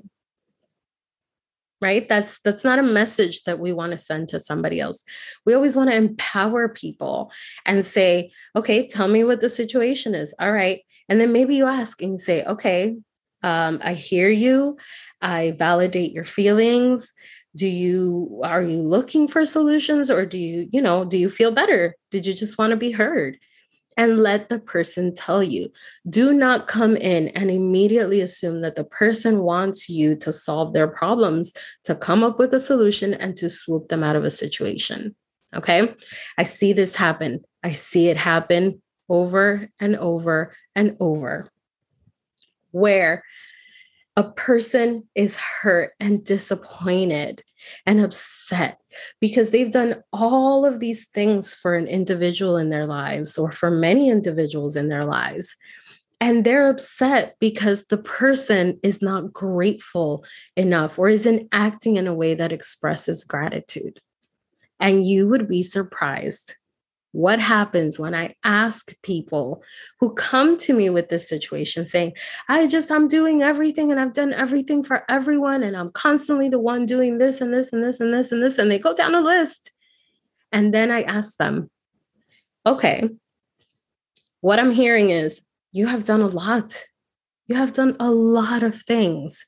Right? 1.81 2.07
That's 2.07 2.39
that's 2.43 2.63
not 2.63 2.79
a 2.79 2.83
message 2.83 3.43
that 3.43 3.59
we 3.59 3.71
want 3.71 3.91
to 3.91 3.97
send 3.99 4.29
to 4.29 4.39
somebody 4.39 4.79
else. 4.79 5.03
We 5.45 5.53
always 5.53 5.75
want 5.75 5.89
to 5.91 5.95
empower 5.95 6.69
people 6.69 7.31
and 7.65 7.85
say, 7.85 8.31
okay, 8.55 8.87
tell 8.87 9.07
me 9.07 9.23
what 9.23 9.41
the 9.41 9.49
situation 9.49 10.15
is. 10.15 10.33
All 10.39 10.51
right. 10.51 10.81
And 11.07 11.21
then 11.21 11.31
maybe 11.31 11.55
you 11.55 11.65
ask 11.65 12.01
and 12.01 12.13
you 12.13 12.17
say, 12.17 12.43
okay, 12.45 12.95
um, 13.43 13.79
I 13.83 13.93
hear 13.93 14.27
you. 14.27 14.77
I 15.21 15.51
validate 15.51 16.13
your 16.13 16.23
feelings 16.23 17.13
do 17.55 17.65
you 17.65 18.39
are 18.43 18.61
you 18.61 18.81
looking 18.81 19.27
for 19.27 19.43
solutions 19.43 20.11
or 20.11 20.25
do 20.25 20.37
you 20.37 20.69
you 20.71 20.81
know 20.81 21.03
do 21.03 21.17
you 21.17 21.27
feel 21.29 21.49
better 21.49 21.95
did 22.11 22.25
you 22.25 22.33
just 22.33 22.57
want 22.59 22.69
to 22.71 22.77
be 22.77 22.91
heard 22.91 23.37
and 23.97 24.19
let 24.19 24.47
the 24.49 24.59
person 24.59 25.13
tell 25.13 25.43
you. 25.43 25.69
Do 26.09 26.31
not 26.31 26.67
come 26.67 26.95
in 26.95 27.29
and 27.29 27.51
immediately 27.51 28.21
assume 28.21 28.61
that 28.61 28.75
the 28.75 28.83
person 28.85 29.39
wants 29.39 29.89
you 29.89 30.15
to 30.17 30.31
solve 30.31 30.73
their 30.73 30.87
problems 30.87 31.51
to 31.83 31.95
come 31.95 32.23
up 32.23 32.39
with 32.39 32.53
a 32.53 32.59
solution 32.59 33.13
and 33.13 33.35
to 33.37 33.49
swoop 33.49 33.89
them 33.89 34.03
out 34.03 34.15
of 34.15 34.23
a 34.23 34.31
situation 34.31 35.15
okay? 35.55 35.93
I 36.37 36.43
see 36.43 36.73
this 36.73 36.95
happen. 36.95 37.41
I 37.63 37.73
see 37.73 38.09
it 38.09 38.17
happen 38.17 38.81
over 39.09 39.69
and 39.79 39.95
over 39.95 40.53
and 40.75 40.97
over. 40.99 41.49
Where 42.71 43.23
a 44.17 44.23
person 44.23 45.07
is 45.13 45.35
hurt 45.35 45.93
and 45.99 46.25
disappointed 46.25 47.43
and 47.85 47.99
upset 47.99 48.81
because 49.21 49.51
they've 49.51 49.71
done 49.71 50.03
all 50.11 50.65
of 50.65 50.79
these 50.79 51.07
things 51.09 51.53
for 51.53 51.75
an 51.75 51.85
individual 51.85 52.57
in 52.57 52.69
their 52.69 52.87
lives 52.87 53.37
or 53.37 53.51
for 53.51 53.69
many 53.69 54.09
individuals 54.09 54.75
in 54.75 54.89
their 54.89 55.05
lives. 55.05 55.55
And 56.19 56.43
they're 56.43 56.67
upset 56.67 57.35
because 57.39 57.85
the 57.85 57.99
person 57.99 58.79
is 58.81 59.03
not 59.03 59.31
grateful 59.31 60.25
enough 60.55 60.97
or 60.97 61.09
isn't 61.09 61.47
acting 61.51 61.97
in 61.97 62.07
a 62.07 62.15
way 62.15 62.33
that 62.33 62.51
expresses 62.51 63.23
gratitude. 63.23 63.99
And 64.79 65.05
you 65.05 65.27
would 65.27 65.47
be 65.47 65.61
surprised 65.61 66.55
what 67.11 67.39
happens 67.39 67.97
when 67.97 68.13
I 68.13 68.35
ask 68.43 68.93
people 69.01 69.63
who 69.99 70.13
come 70.13 70.57
to 70.59 70.73
me 70.73 70.89
with 70.89 71.09
this 71.09 71.27
situation 71.27 71.85
saying, 71.85 72.13
I 72.47 72.67
just, 72.67 72.91
I'm 72.91 73.07
doing 73.07 73.41
everything 73.41 73.91
and 73.91 73.99
I've 73.99 74.13
done 74.13 74.33
everything 74.33 74.83
for 74.83 75.03
everyone 75.09 75.63
and 75.63 75.75
I'm 75.75 75.91
constantly 75.91 76.49
the 76.49 76.59
one 76.59 76.85
doing 76.85 77.17
this 77.17 77.41
and 77.41 77.53
this 77.53 77.71
and 77.71 77.83
this 77.83 77.99
and 77.99 78.13
this 78.13 78.31
and 78.31 78.43
this. 78.43 78.57
And 78.57 78.71
they 78.71 78.79
go 78.79 78.93
down 78.93 79.15
a 79.15 79.21
list. 79.21 79.71
And 80.51 80.73
then 80.73 80.91
I 80.91 81.01
ask 81.03 81.37
them, 81.37 81.69
okay, 82.65 83.09
what 84.41 84.59
I'm 84.59 84.71
hearing 84.71 85.09
is 85.09 85.45
you 85.71 85.87
have 85.87 86.05
done 86.05 86.21
a 86.21 86.27
lot. 86.27 86.83
You 87.47 87.55
have 87.55 87.73
done 87.73 87.95
a 87.99 88.11
lot 88.11 88.63
of 88.63 88.81
things. 88.83 89.45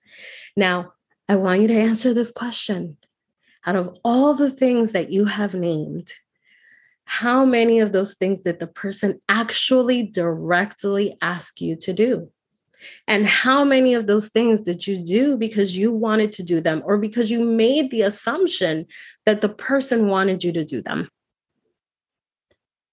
Now, 0.55 0.93
I 1.27 1.35
want 1.35 1.61
you 1.61 1.67
to 1.67 1.79
answer 1.79 2.13
this 2.13 2.31
question. 2.31 2.97
Out 3.65 3.75
of 3.75 3.97
all 4.03 4.33
the 4.33 4.49
things 4.49 4.93
that 4.93 5.11
you 5.11 5.25
have 5.25 5.53
named, 5.53 6.11
how 7.09 7.43
many 7.43 7.79
of 7.79 7.91
those 7.91 8.13
things 8.13 8.39
did 8.41 8.59
the 8.59 8.67
person 8.67 9.19
actually 9.27 10.03
directly 10.03 11.17
ask 11.23 11.59
you 11.59 11.75
to 11.77 11.91
do? 11.91 12.29
And 13.07 13.25
how 13.25 13.63
many 13.63 13.95
of 13.95 14.05
those 14.05 14.27
things 14.29 14.61
did 14.61 14.85
you 14.85 15.03
do 15.03 15.35
because 15.35 15.75
you 15.75 15.91
wanted 15.91 16.31
to 16.33 16.43
do 16.43 16.61
them 16.61 16.83
or 16.85 16.99
because 16.99 17.31
you 17.31 17.43
made 17.43 17.89
the 17.89 18.03
assumption 18.03 18.85
that 19.25 19.41
the 19.41 19.49
person 19.49 20.05
wanted 20.05 20.43
you 20.43 20.53
to 20.53 20.63
do 20.63 20.83
them? 20.83 21.09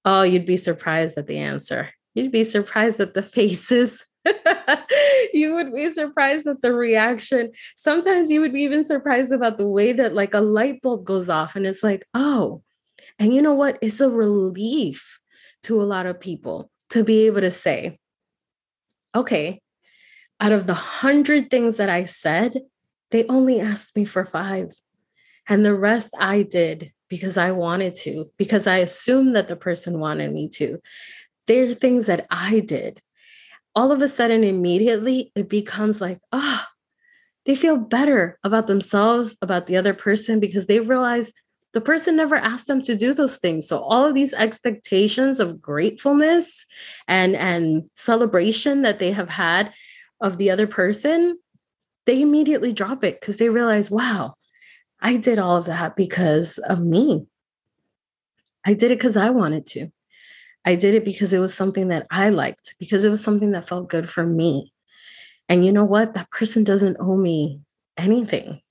Oh, 0.06 0.22
you'd 0.22 0.46
be 0.46 0.56
surprised 0.56 1.18
at 1.18 1.26
the 1.26 1.36
answer. 1.36 1.90
You'd 2.14 2.32
be 2.32 2.44
surprised 2.44 2.98
at 3.00 3.12
the 3.12 3.22
faces. 3.22 4.02
you 5.34 5.54
would 5.56 5.74
be 5.74 5.92
surprised 5.92 6.46
at 6.46 6.62
the 6.62 6.72
reaction. 6.72 7.52
Sometimes 7.76 8.30
you 8.30 8.40
would 8.40 8.54
be 8.54 8.62
even 8.62 8.82
surprised 8.82 9.30
about 9.30 9.58
the 9.58 9.68
way 9.68 9.92
that, 9.92 10.14
like, 10.14 10.32
a 10.32 10.40
light 10.40 10.80
bulb 10.80 11.04
goes 11.04 11.28
off 11.28 11.54
and 11.54 11.66
it's 11.66 11.82
like, 11.82 12.06
oh, 12.14 12.62
and 13.18 13.34
you 13.34 13.42
know 13.42 13.54
what? 13.54 13.78
It's 13.82 14.00
a 14.00 14.10
relief 14.10 15.18
to 15.64 15.80
a 15.80 15.84
lot 15.84 16.06
of 16.06 16.20
people 16.20 16.70
to 16.90 17.02
be 17.02 17.26
able 17.26 17.40
to 17.40 17.50
say, 17.50 17.98
okay, 19.14 19.60
out 20.40 20.52
of 20.52 20.66
the 20.66 20.74
hundred 20.74 21.50
things 21.50 21.78
that 21.78 21.88
I 21.88 22.04
said, 22.04 22.60
they 23.10 23.24
only 23.26 23.60
asked 23.60 23.96
me 23.96 24.04
for 24.04 24.24
five. 24.24 24.74
And 25.48 25.64
the 25.64 25.74
rest 25.74 26.10
I 26.18 26.42
did 26.42 26.92
because 27.08 27.36
I 27.36 27.52
wanted 27.52 27.94
to, 27.96 28.24
because 28.36 28.66
I 28.66 28.78
assumed 28.78 29.36
that 29.36 29.48
the 29.48 29.56
person 29.56 30.00
wanted 30.00 30.32
me 30.32 30.48
to. 30.54 30.78
They're 31.46 31.72
things 31.74 32.06
that 32.06 32.26
I 32.30 32.60
did. 32.60 33.00
All 33.74 33.92
of 33.92 34.02
a 34.02 34.08
sudden, 34.08 34.42
immediately, 34.42 35.30
it 35.36 35.48
becomes 35.48 36.00
like, 36.00 36.18
ah, 36.32 36.66
oh, 36.66 36.72
they 37.44 37.54
feel 37.54 37.76
better 37.76 38.38
about 38.42 38.66
themselves, 38.66 39.36
about 39.40 39.66
the 39.66 39.76
other 39.76 39.94
person, 39.94 40.40
because 40.40 40.66
they 40.66 40.80
realize 40.80 41.32
the 41.76 41.82
person 41.82 42.16
never 42.16 42.36
asked 42.36 42.68
them 42.68 42.80
to 42.80 42.96
do 42.96 43.12
those 43.12 43.36
things. 43.36 43.68
So 43.68 43.80
all 43.80 44.06
of 44.06 44.14
these 44.14 44.32
expectations 44.32 45.40
of 45.40 45.60
gratefulness 45.60 46.64
and 47.06 47.36
and 47.36 47.90
celebration 47.96 48.80
that 48.80 48.98
they 48.98 49.12
have 49.12 49.28
had 49.28 49.74
of 50.22 50.38
the 50.38 50.50
other 50.50 50.66
person 50.66 51.38
they 52.06 52.22
immediately 52.22 52.72
drop 52.72 53.04
it 53.04 53.20
because 53.20 53.36
they 53.36 53.50
realize 53.50 53.90
wow 53.90 54.32
i 55.02 55.18
did 55.18 55.38
all 55.38 55.56
of 55.58 55.66
that 55.66 55.96
because 55.96 56.56
of 56.56 56.80
me. 56.80 57.26
I 58.64 58.72
did 58.72 58.90
it 58.90 58.98
because 58.98 59.18
i 59.18 59.28
wanted 59.28 59.66
to. 59.66 59.88
I 60.64 60.76
did 60.76 60.94
it 60.94 61.04
because 61.04 61.34
it 61.34 61.40
was 61.40 61.52
something 61.52 61.88
that 61.88 62.06
i 62.10 62.30
liked 62.30 62.74
because 62.78 63.04
it 63.04 63.10
was 63.10 63.22
something 63.22 63.50
that 63.50 63.68
felt 63.68 63.90
good 63.90 64.08
for 64.08 64.24
me. 64.24 64.72
And 65.50 65.62
you 65.62 65.72
know 65.72 65.84
what? 65.84 66.14
That 66.14 66.30
person 66.30 66.64
doesn't 66.64 66.96
owe 66.98 67.18
me 67.18 67.60
anything 67.98 68.62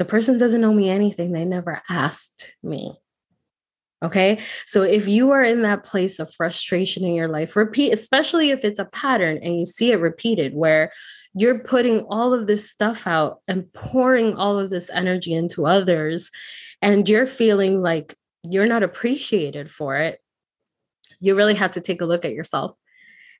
the 0.00 0.06
person 0.06 0.38
doesn't 0.38 0.64
owe 0.64 0.72
me 0.72 0.88
anything. 0.88 1.32
They 1.32 1.44
never 1.44 1.82
asked 1.90 2.56
me. 2.62 2.98
Okay. 4.02 4.38
So 4.64 4.80
if 4.80 5.06
you 5.06 5.32
are 5.32 5.44
in 5.44 5.60
that 5.60 5.84
place 5.84 6.18
of 6.18 6.32
frustration 6.32 7.04
in 7.04 7.12
your 7.12 7.28
life, 7.28 7.54
repeat, 7.54 7.92
especially 7.92 8.48
if 8.48 8.64
it's 8.64 8.80
a 8.80 8.86
pattern 8.86 9.38
and 9.42 9.58
you 9.58 9.66
see 9.66 9.92
it 9.92 10.00
repeated 10.00 10.54
where 10.54 10.90
you're 11.34 11.58
putting 11.58 12.00
all 12.04 12.32
of 12.32 12.46
this 12.46 12.70
stuff 12.70 13.06
out 13.06 13.40
and 13.46 13.70
pouring 13.74 14.36
all 14.36 14.58
of 14.58 14.70
this 14.70 14.88
energy 14.88 15.34
into 15.34 15.66
others, 15.66 16.30
and 16.80 17.06
you're 17.06 17.26
feeling 17.26 17.82
like 17.82 18.14
you're 18.48 18.64
not 18.64 18.82
appreciated 18.82 19.70
for 19.70 19.98
it, 19.98 20.18
you 21.20 21.34
really 21.34 21.52
have 21.52 21.72
to 21.72 21.82
take 21.82 22.00
a 22.00 22.06
look 22.06 22.24
at 22.24 22.32
yourself 22.32 22.74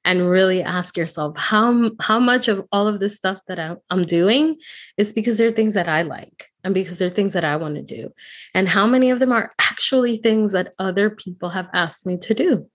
and 0.04 0.28
really 0.28 0.62
ask 0.62 0.96
yourself 0.96 1.36
how 1.36 1.90
how 2.00 2.18
much 2.18 2.48
of 2.48 2.66
all 2.72 2.88
of 2.88 3.00
this 3.00 3.16
stuff 3.16 3.40
that 3.48 3.58
I'm, 3.58 3.76
I'm 3.90 4.02
doing 4.02 4.56
is 4.96 5.12
because 5.12 5.36
there 5.38 5.48
are 5.48 5.52
things 5.52 5.74
that 5.74 5.88
I 5.88 6.02
like 6.02 6.46
and 6.64 6.74
because 6.74 6.98
there 6.98 7.06
are 7.06 7.10
things 7.14 7.34
that 7.34 7.44
I 7.44 7.56
want 7.56 7.74
to 7.74 7.82
do. 7.82 8.12
And 8.54 8.68
how 8.68 8.86
many 8.86 9.10
of 9.10 9.18
them 9.18 9.32
are 9.32 9.52
actually 9.58 10.16
things 10.16 10.52
that 10.52 10.72
other 10.78 11.10
people 11.10 11.50
have 11.50 11.68
asked 11.74 12.06
me 12.06 12.18
to 12.18 12.34
do? 12.34 12.66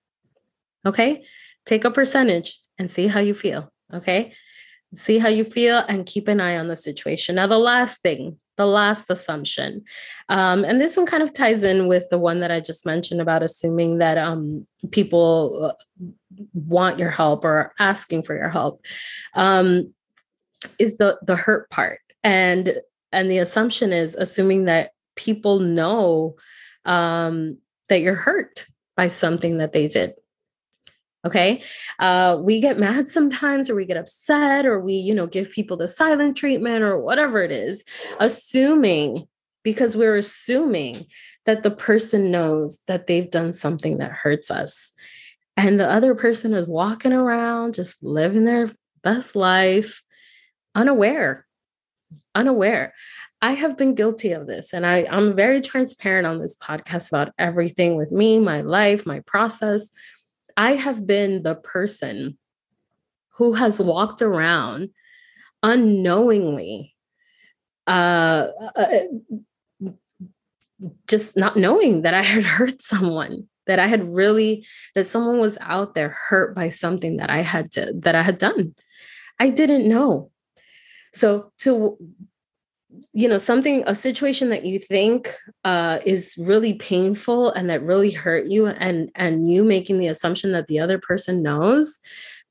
Okay? 0.86 1.25
Take 1.65 1.84
a 1.84 1.91
percentage 1.91 2.60
and 2.77 2.91
see 2.91 3.08
how 3.08 3.20
you 3.20 3.34
feel 3.34 3.72
okay? 3.94 4.34
See 4.96 5.17
how 5.17 5.29
you 5.29 5.44
feel 5.44 5.77
and 5.77 6.05
keep 6.05 6.27
an 6.27 6.39
eye 6.39 6.58
on 6.58 6.67
the 6.67 6.77
situation. 6.77 7.36
Now 7.36 7.48
the 7.48 7.58
last 7.58 8.01
thing 8.01 8.39
the 8.58 8.66
last 8.66 9.10
assumption. 9.10 9.84
Um, 10.30 10.64
and 10.64 10.80
this 10.80 10.96
one 10.98 11.06
kind 11.06 11.24
of 11.24 11.34
ties 11.34 11.64
in 11.64 11.88
with 11.88 12.10
the 12.10 12.18
one 12.18 12.40
that 12.40 12.52
I 12.52 12.60
just 12.60 12.86
mentioned 12.86 13.22
about 13.22 13.44
assuming 13.44 13.98
that 14.00 14.18
um, 14.18 14.66
people 14.92 15.72
uh, 15.72 16.06
want 16.54 17.00
your 17.00 17.12
help 17.12 17.44
or 17.44 17.50
are 17.50 17.74
asking 17.80 18.24
for 18.24 18.36
your 18.36 18.50
help. 18.50 18.82
Um, 19.34 19.94
is 20.80 20.98
the 20.98 21.20
the 21.22 21.36
hurt 21.36 21.70
part 21.70 22.00
and 22.24 22.80
and 23.12 23.30
the 23.30 23.38
assumption 23.38 23.94
is 23.94 24.16
assuming 24.16 24.66
that 24.66 24.92
people 25.16 25.60
know 25.60 26.36
um, 26.86 27.58
that 27.88 28.02
you're 28.02 28.16
hurt 28.16 28.66
by 28.98 29.08
something 29.08 29.58
that 29.60 29.74
they 29.74 29.88
did 29.88 30.14
okay 31.25 31.62
uh, 32.00 32.38
we 32.41 32.60
get 32.60 32.79
mad 32.79 33.10
sometimes 33.10 33.70
or 33.70 33.75
we 33.75 33.86
get 33.86 33.98
upset 33.98 34.65
or 34.65 34.79
we 34.79 34.94
you 34.94 35.13
know 35.13 35.27
give 35.27 35.51
people 35.51 35.75
the 35.75 35.88
silent 35.88 36.38
treatment 36.38 36.84
or 36.84 37.00
whatever 37.00 37.41
it 37.41 37.51
is 37.51 37.84
assuming 38.20 39.25
because 39.63 39.96
we're 39.96 40.15
assuming 40.15 41.05
that 41.46 41.63
the 41.63 41.72
person 41.72 42.29
knows 42.29 42.77
that 42.88 43.08
they've 43.08 43.32
done 43.32 43.51
something 43.51 43.98
that 43.98 44.12
hurts 44.12 44.51
us 44.51 44.91
and 45.58 45.79
the 45.79 45.89
other 45.89 46.13
person 46.15 46.53
is 46.53 46.67
walking 46.67 47.13
around 47.13 47.74
just 47.74 48.01
living 48.03 48.46
their 48.46 48.70
best 49.03 49.36
life 49.36 50.01
unaware 50.75 51.46
unaware 52.36 52.94
I 53.41 53.51
have 53.51 53.77
been 53.77 53.94
guilty 53.94 54.32
of 54.32 54.48
this, 54.48 54.74
and 54.74 54.88
I, 54.88 55.05
I'm 55.08 55.32
very 55.36 55.62
transparent 55.62 56.25
on 56.25 56.39
this 56.39 56.58
podcast 56.58 57.10
about 57.10 57.32
everything 57.38 57.96
with 57.96 58.12
me, 58.12 58.39
my 58.39 58.62
life, 58.62 59.05
my 59.05 59.20
process. 59.27 59.91
I 60.58 60.74
have 60.74 61.06
been 61.06 61.44
the 61.44 61.56
person 61.56 62.38
who 63.38 63.54
has 63.54 63.82
walked 63.82 64.22
around 64.22 64.90
unknowingly 65.62 66.96
uh, 67.88 68.48
uh, 68.76 68.88
just 71.08 71.38
not 71.38 71.58
knowing 71.58 72.02
that 72.02 72.14
I 72.14 72.22
had 72.22 72.44
hurt 72.58 72.82
someone, 72.82 73.48
that 73.68 73.80
I 73.80 73.88
had 73.88 74.08
really, 74.08 74.66
that 74.96 75.06
someone 75.06 75.40
was 75.40 75.58
out 75.62 75.94
there 75.94 76.10
hurt 76.10 76.56
by 76.56 76.70
something 76.70 77.18
that 77.18 77.30
I 77.30 77.40
had 77.40 77.72
to, 77.74 77.94
that 77.98 78.16
I 78.16 78.22
had 78.22 78.38
done. 78.38 78.76
I 79.40 79.50
didn't 79.50 79.88
know. 79.88 80.32
So 81.14 81.52
to, 81.60 81.98
you 83.14 83.28
know, 83.28 83.38
something, 83.38 83.84
a 83.88 83.96
situation 83.96 84.50
that 84.50 84.66
you 84.66 84.80
think 84.80 85.36
uh, 85.64 86.00
is 86.06 86.36
really 86.38 86.74
painful 86.74 87.52
and 87.52 87.70
that 87.70 87.84
really 87.84 88.12
hurt 88.12 88.48
you, 88.48 88.68
and 88.68 89.12
and 89.16 89.50
you 89.50 89.64
making 89.64 90.00
the 90.00 90.08
assumption 90.08 90.52
that 90.52 90.68
the 90.68 90.80
other 90.80 91.00
person 91.00 91.42
knows, 91.42 92.00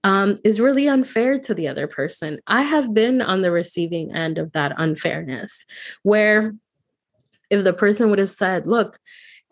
um, 0.04 0.38
is 0.44 0.60
really 0.60 0.88
unfair 0.88 1.38
to 1.40 1.54
the 1.54 1.68
other 1.68 1.86
person. 1.86 2.38
I 2.46 2.62
have 2.62 2.92
been 2.92 3.22
on 3.22 3.42
the 3.42 3.50
receiving 3.50 4.14
end 4.14 4.38
of 4.38 4.52
that 4.52 4.74
unfairness, 4.76 5.64
where 6.02 6.54
if 7.50 7.64
the 7.64 7.72
person 7.72 8.10
would 8.10 8.18
have 8.18 8.30
said, 8.30 8.66
look, 8.66 8.98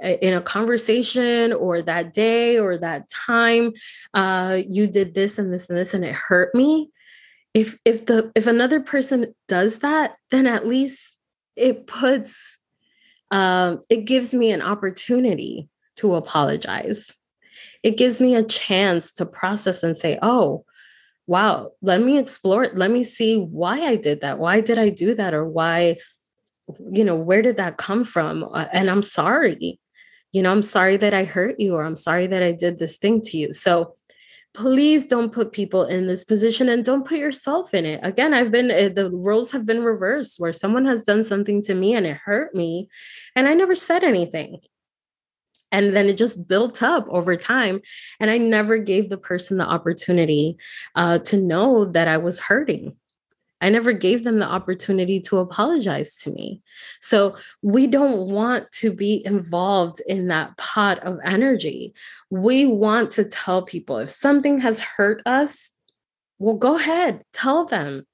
in 0.02 0.34
a 0.34 0.40
conversation 0.40 1.52
or 1.52 1.80
that 1.82 2.12
day 2.12 2.58
or 2.58 2.76
that 2.78 3.08
time, 3.08 3.72
uh, 4.14 4.61
you 4.66 4.87
did 4.87 5.14
this 5.14 5.38
and 5.38 5.52
this 5.52 5.68
and 5.68 5.78
this, 5.78 5.94
and 5.94 6.04
it 6.04 6.14
hurt 6.14 6.54
me. 6.54 6.90
If 7.54 7.78
if 7.85 8.06
the 8.06 8.32
if 8.35 8.47
another 8.47 8.80
person 8.80 9.35
does 9.49 9.80
that, 9.80 10.16
then 10.30 10.47
at 10.47 10.66
least 10.66 11.00
it 11.56 11.87
puts 11.87 12.59
um, 13.30 13.82
it 13.88 14.04
gives 14.04 14.35
me 14.35 14.50
an 14.50 14.62
opportunity 14.62 15.68
to 15.97 16.14
apologize. 16.14 17.11
It 17.82 17.97
gives 17.97 18.21
me 18.21 18.35
a 18.35 18.42
chance 18.42 19.12
to 19.14 19.26
process 19.26 19.82
and 19.82 19.97
say, 19.97 20.18
oh, 20.23 20.64
wow, 21.26 21.73
let 21.82 22.00
me 22.00 22.18
explore 22.18 22.64
it. 22.64 22.76
Let 22.76 22.90
me 22.90 23.02
see 23.02 23.38
why 23.38 23.80
I 23.80 23.97
did 23.97 24.21
that. 24.21 24.38
Why 24.38 24.61
did 24.61 24.78
I 24.78 24.90
do 24.90 25.14
that? 25.14 25.35
Or 25.35 25.47
why 25.47 25.97
you 26.90 27.04
know, 27.04 27.16
where 27.16 27.42
did 27.42 27.56
that 27.56 27.76
come 27.76 28.04
from? 28.04 28.44
Uh, 28.44 28.66
and 28.73 28.88
I'm 28.88 29.02
sorry. 29.02 29.78
You 30.32 30.42
know, 30.42 30.50
I'm 30.50 30.62
sorry 30.62 30.97
that 30.97 31.12
I 31.12 31.25
hurt 31.25 31.61
you, 31.61 31.75
or 31.75 31.85
I'm 31.85 31.97
sorry 31.97 32.26
that 32.26 32.42
I 32.42 32.52
did 32.52 32.78
this 32.78 32.97
thing 32.97 33.21
to 33.23 33.37
you. 33.37 33.52
So 33.52 33.97
please 34.54 35.06
don't 35.06 35.32
put 35.32 35.52
people 35.52 35.85
in 35.85 36.06
this 36.06 36.25
position 36.25 36.68
and 36.68 36.85
don't 36.85 37.06
put 37.06 37.18
yourself 37.18 37.73
in 37.73 37.87
it. 37.87 38.00
Again, 38.02 38.35
I've 38.35 38.50
been, 38.50 38.71
eh, 38.71 38.88
the 38.88 39.11
roles 39.11 39.50
have 39.52 39.64
been 39.64 39.82
reversed 39.82 40.38
where 40.38 40.52
someone 40.52 40.85
has 40.85 41.04
done 41.04 41.25
something 41.25 41.62
to 41.62 41.75
me 41.75 41.94
and 41.94 42.06
it 42.06 42.18
hurt 42.18 42.54
me, 42.54 42.88
and 43.35 43.49
I 43.49 43.54
never 43.54 43.75
said 43.75 44.04
anything. 44.04 44.59
And 45.71 45.97
then 45.97 46.06
it 46.06 46.18
just 46.18 46.49
built 46.49 46.82
up 46.82 47.06
over 47.09 47.35
time. 47.35 47.80
And 48.21 48.30
I 48.30 48.37
never 48.37 48.76
gave 48.76 49.09
the 49.09 49.16
person 49.16 49.56
the 49.56 49.64
opportunity 49.64 50.59
uh, 50.94 51.18
to 51.21 51.38
know 51.38 51.87
that 51.87 52.09
I 52.09 52.18
was 52.18 52.38
hurting. 52.38 52.94
I 53.62 53.71
never 53.71 53.92
gave 53.92 54.25
them 54.25 54.40
the 54.40 54.47
opportunity 54.47 55.21
to 55.21 55.38
apologize 55.38 56.16
to 56.16 56.31
me. 56.31 56.61
So 57.00 57.37
we 57.62 57.87
don't 57.87 58.26
want 58.26 58.71
to 58.73 58.92
be 58.92 59.25
involved 59.25 60.02
in 60.07 60.26
that 60.28 60.57
pot 60.57 60.99
of 61.04 61.21
energy. 61.25 61.95
We 62.28 62.66
want 62.66 63.12
to 63.12 63.25
tell 63.25 63.62
people 63.62 63.99
if 63.99 64.11
something 64.11 64.59
has 64.59 64.81
hurt 64.81 65.23
us, 65.26 65.71
well, 66.40 66.57
go 66.57 66.76
ahead, 66.76 67.23
tell 67.33 67.64
them. 67.64 68.04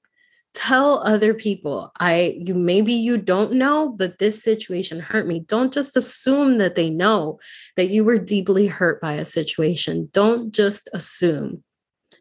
Tell 0.55 0.99
other 1.05 1.35
people, 1.35 1.91
I 1.99 2.35
you 2.39 2.55
maybe 2.55 2.91
you 2.91 3.17
don't 3.17 3.53
know, 3.53 3.87
but 3.87 4.17
this 4.17 4.43
situation 4.43 4.99
hurt 4.99 5.27
me. 5.27 5.41
Don't 5.41 5.71
just 5.71 5.95
assume 5.95 6.57
that 6.57 6.75
they 6.75 6.89
know 6.89 7.39
that 7.75 7.89
you 7.89 8.03
were 8.03 8.17
deeply 8.17 8.65
hurt 8.65 8.99
by 8.99 9.13
a 9.13 9.25
situation. 9.25 10.09
Don't 10.11 10.51
just 10.51 10.89
assume 10.91 11.63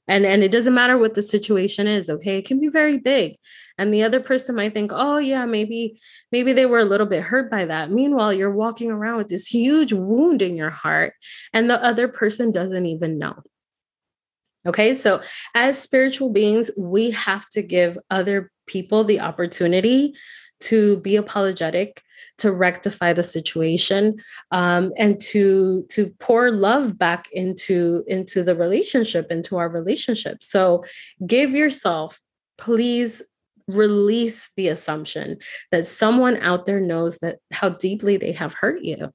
and 0.09 0.27
and 0.27 0.42
it 0.42 0.51
doesn't 0.51 0.75
matter 0.75 0.99
what 0.99 1.14
the 1.14 1.23
situation 1.23 1.87
is 1.87 2.11
okay? 2.11 2.38
It 2.38 2.47
can 2.47 2.61
be 2.61 2.68
very 2.68 2.99
big. 2.99 3.37
And 3.77 3.94
the 3.94 4.03
other 4.03 4.21
person 4.21 4.57
might 4.57 4.75
think 4.75 4.90
oh 4.92 5.18
yeah 5.18 5.44
maybe 5.47 6.01
maybe 6.33 6.53
they 6.53 6.66
were 6.66 6.81
a 6.81 6.85
little 6.85 7.07
bit 7.07 7.23
hurt 7.23 7.51
by 7.51 7.66
that. 7.66 7.90
Meanwhile 7.90 8.33
you're 8.33 8.51
walking 8.51 8.90
around 8.90 9.18
with 9.18 9.29
this 9.29 9.47
huge 9.47 9.92
wound 9.92 10.42
in 10.42 10.57
your 10.57 10.71
heart 10.71 11.14
and 11.53 11.71
the 11.71 11.83
other 11.83 12.09
person 12.09 12.51
doesn't 12.51 12.87
even 12.87 13.18
know. 13.18 13.35
Okay 14.66 14.94
so 14.94 15.23
as 15.55 15.79
spiritual 15.79 16.31
beings 16.31 16.71
we 16.77 17.11
have 17.11 17.49
to 17.51 17.62
give 17.62 17.99
other 18.11 18.51
people 18.66 19.05
the 19.05 19.21
opportunity 19.21 20.14
to 20.61 20.97
be 20.99 21.16
apologetic 21.16 22.03
to 22.38 22.53
rectify 22.53 23.12
the 23.12 23.22
situation 23.22 24.16
um, 24.51 24.92
and 24.96 25.20
to 25.20 25.85
to 25.90 26.09
pour 26.18 26.51
love 26.51 26.98
back 26.98 27.29
into 27.33 28.05
into 28.07 28.42
the 28.42 28.55
relationship 28.55 29.31
into 29.31 29.57
our 29.57 29.68
relationship. 29.68 30.42
So 30.42 30.85
give 31.27 31.51
yourself 31.51 32.20
please 32.57 33.22
release 33.68 34.51
the 34.57 34.68
assumption 34.68 35.37
that 35.70 35.87
someone 35.87 36.37
out 36.38 36.64
there 36.64 36.81
knows 36.81 37.18
that 37.18 37.37
how 37.53 37.68
deeply 37.68 38.16
they 38.16 38.33
have 38.33 38.55
hurt 38.55 38.83
you. 38.83 39.12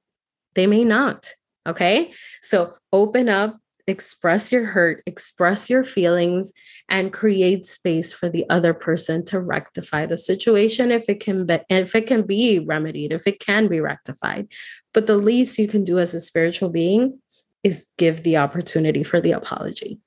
They 0.54 0.68
may 0.68 0.86
not 0.86 1.28
okay? 1.68 2.12
So 2.42 2.74
open 2.92 3.30
up 3.30 3.58
express 3.88 4.52
your 4.52 4.66
hurt, 4.66 5.04
express 5.06 5.70
your 5.70 5.84
feelings, 5.84 6.52
and 6.90 7.12
create 7.12 7.66
space 7.66 8.14
for 8.14 8.30
the 8.30 8.46
other 8.50 8.74
person 8.74 9.26
to 9.26 9.40
rectify 9.40 10.06
the 10.06 10.18
situation 10.18 10.92
if 10.92 11.06
it 11.10 11.20
can 11.20 11.46
be 11.46 11.60
if 11.70 11.96
it 11.96 12.08
can 12.08 12.26
be 12.26 12.60
remedied, 12.60 13.12
if 13.12 13.28
it 13.28 13.40
can 13.40 13.68
be 13.68 13.82
rectified. 13.82 14.48
But 14.94 15.08
the 15.08 15.18
least 15.18 15.58
you 15.58 15.68
can 15.68 15.84
do 15.84 16.00
as 16.00 16.14
a 16.14 16.22
spiritual 16.22 16.70
being 16.70 17.20
is 17.64 17.86
give 17.98 18.24
the 18.24 18.38
opportunity 18.38 19.04
for 19.04 19.20
the 19.20 19.32
apology. 19.32 20.00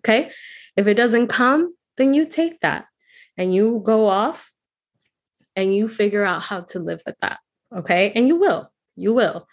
Okay? 0.00 0.30
If 0.76 0.86
it 0.86 0.94
doesn't 0.94 1.28
come, 1.28 1.74
then 1.96 2.14
you 2.14 2.24
take 2.24 2.60
that 2.60 2.86
and 3.36 3.54
you 3.54 3.82
go 3.84 4.06
off 4.06 4.50
and 5.56 5.74
you 5.74 5.88
figure 5.88 6.24
out 6.24 6.42
how 6.42 6.62
to 6.62 6.78
live 6.78 7.02
with 7.04 7.16
that. 7.20 7.38
Okay? 7.76 8.12
And 8.14 8.28
you 8.28 8.36
will. 8.36 8.70
You 8.96 9.12
will 9.12 9.46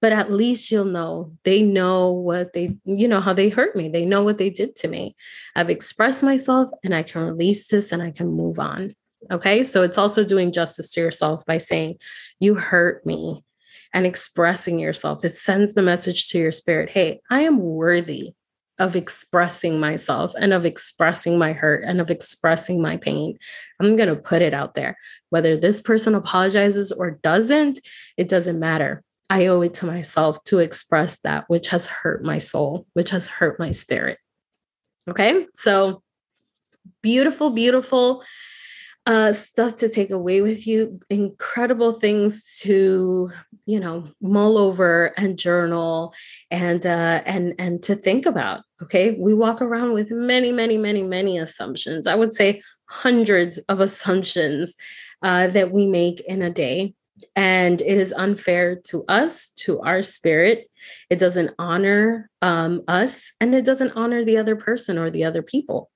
but 0.00 0.12
at 0.12 0.32
least 0.32 0.70
you'll 0.70 0.84
know 0.84 1.32
they 1.44 1.62
know 1.62 2.10
what 2.10 2.52
they 2.52 2.76
you 2.84 3.06
know 3.06 3.20
how 3.20 3.32
they 3.32 3.48
hurt 3.48 3.76
me 3.76 3.88
they 3.88 4.04
know 4.04 4.22
what 4.22 4.38
they 4.38 4.50
did 4.50 4.74
to 4.76 4.88
me 4.88 5.14
i've 5.56 5.70
expressed 5.70 6.22
myself 6.22 6.70
and 6.84 6.94
i 6.94 7.02
can 7.02 7.22
release 7.22 7.68
this 7.68 7.92
and 7.92 8.02
i 8.02 8.10
can 8.10 8.28
move 8.28 8.58
on 8.58 8.94
okay 9.30 9.64
so 9.64 9.82
it's 9.82 9.98
also 9.98 10.24
doing 10.24 10.52
justice 10.52 10.90
to 10.90 11.00
yourself 11.00 11.44
by 11.46 11.58
saying 11.58 11.96
you 12.38 12.54
hurt 12.54 13.04
me 13.04 13.44
and 13.92 14.06
expressing 14.06 14.78
yourself 14.78 15.24
it 15.24 15.30
sends 15.30 15.74
the 15.74 15.82
message 15.82 16.28
to 16.28 16.38
your 16.38 16.52
spirit 16.52 16.90
hey 16.90 17.20
i 17.30 17.40
am 17.40 17.58
worthy 17.58 18.32
of 18.80 18.96
expressing 18.96 19.78
myself 19.78 20.32
and 20.40 20.54
of 20.54 20.64
expressing 20.64 21.38
my 21.38 21.52
hurt 21.52 21.84
and 21.84 22.00
of 22.00 22.10
expressing 22.10 22.80
my 22.80 22.96
pain. 22.96 23.38
I'm 23.78 23.94
going 23.94 24.08
to 24.08 24.16
put 24.16 24.40
it 24.40 24.54
out 24.54 24.72
there. 24.72 24.96
Whether 25.28 25.54
this 25.54 25.82
person 25.82 26.14
apologizes 26.14 26.90
or 26.90 27.10
doesn't, 27.10 27.78
it 28.16 28.30
doesn't 28.30 28.58
matter. 28.58 29.04
I 29.30 29.46
owe 29.46 29.62
it 29.62 29.74
to 29.74 29.86
myself 29.86 30.42
to 30.44 30.58
express 30.58 31.20
that 31.20 31.44
which 31.48 31.68
has 31.68 31.86
hurt 31.86 32.24
my 32.24 32.38
soul, 32.38 32.86
which 32.94 33.10
has 33.10 33.28
hurt 33.28 33.58
my 33.60 33.70
spirit. 33.70 34.18
Okay. 35.08 35.46
So 35.54 36.02
beautiful, 37.00 37.50
beautiful 37.50 38.24
uh, 39.06 39.32
stuff 39.32 39.76
to 39.78 39.88
take 39.88 40.10
away 40.10 40.42
with 40.42 40.66
you, 40.66 41.00
incredible 41.08 41.92
things 41.92 42.58
to, 42.60 43.30
you 43.66 43.80
know, 43.80 44.08
mull 44.20 44.58
over 44.58 45.12
and 45.16 45.38
journal 45.38 46.12
and 46.50 46.84
uh, 46.84 47.22
and 47.24 47.54
and 47.58 47.82
to 47.84 47.94
think 47.94 48.26
about. 48.26 48.62
Okay, 48.82 49.12
we 49.18 49.32
walk 49.32 49.62
around 49.62 49.92
with 49.92 50.10
many, 50.10 50.52
many, 50.52 50.76
many, 50.76 51.02
many 51.02 51.38
assumptions. 51.38 52.06
I 52.06 52.14
would 52.14 52.34
say 52.34 52.62
hundreds 52.86 53.58
of 53.68 53.80
assumptions 53.80 54.74
uh, 55.22 55.46
that 55.48 55.70
we 55.70 55.86
make 55.86 56.20
in 56.20 56.42
a 56.42 56.50
day 56.50 56.94
and 57.36 57.80
it 57.80 57.98
is 57.98 58.12
unfair 58.12 58.76
to 58.86 59.04
us 59.08 59.50
to 59.56 59.80
our 59.80 60.02
spirit. 60.02 60.70
It 61.08 61.18
doesn't 61.18 61.54
honor 61.58 62.30
um, 62.42 62.82
us 62.88 63.30
and 63.40 63.54
it 63.54 63.64
doesn't 63.64 63.92
honor 63.92 64.24
the 64.24 64.38
other 64.38 64.56
person 64.56 64.98
or 64.98 65.10
the 65.10 65.24
other 65.24 65.42
people. 65.42 65.90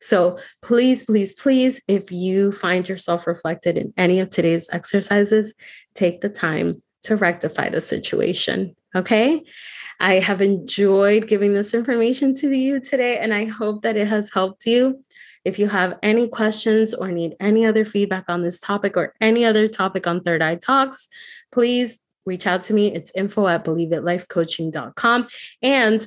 So 0.00 0.38
please 0.62 1.04
please 1.04 1.32
please 1.34 1.80
if 1.88 2.10
you 2.10 2.52
find 2.52 2.88
yourself 2.88 3.26
reflected 3.26 3.78
in 3.78 3.94
any 3.96 4.20
of 4.20 4.28
today's 4.28 4.68
exercises 4.72 5.54
take 5.94 6.20
the 6.20 6.28
time 6.28 6.82
to 7.02 7.16
rectify 7.16 7.70
the 7.70 7.80
situation 7.80 8.74
okay? 8.94 9.42
I 9.98 10.14
have 10.14 10.40
enjoyed 10.40 11.28
giving 11.28 11.52
this 11.52 11.74
information 11.74 12.34
to 12.36 12.50
you 12.50 12.80
today, 12.80 13.18
and 13.18 13.34
I 13.34 13.44
hope 13.44 13.82
that 13.82 13.96
it 13.96 14.08
has 14.08 14.30
helped 14.32 14.66
you. 14.66 15.02
If 15.44 15.58
you 15.58 15.68
have 15.68 15.98
any 16.02 16.28
questions 16.28 16.94
or 16.94 17.10
need 17.10 17.36
any 17.40 17.66
other 17.66 17.84
feedback 17.84 18.24
on 18.28 18.42
this 18.42 18.60
topic 18.60 18.96
or 18.96 19.14
any 19.20 19.44
other 19.44 19.68
topic 19.68 20.06
on 20.06 20.20
Third 20.20 20.42
Eye 20.42 20.56
Talks, 20.56 21.08
please 21.50 21.98
reach 22.26 22.46
out 22.46 22.64
to 22.64 22.74
me. 22.74 22.94
It's 22.94 23.12
info 23.14 23.46
at 23.48 23.64
believeitLifecoaching.com. 23.64 25.28
And 25.62 26.06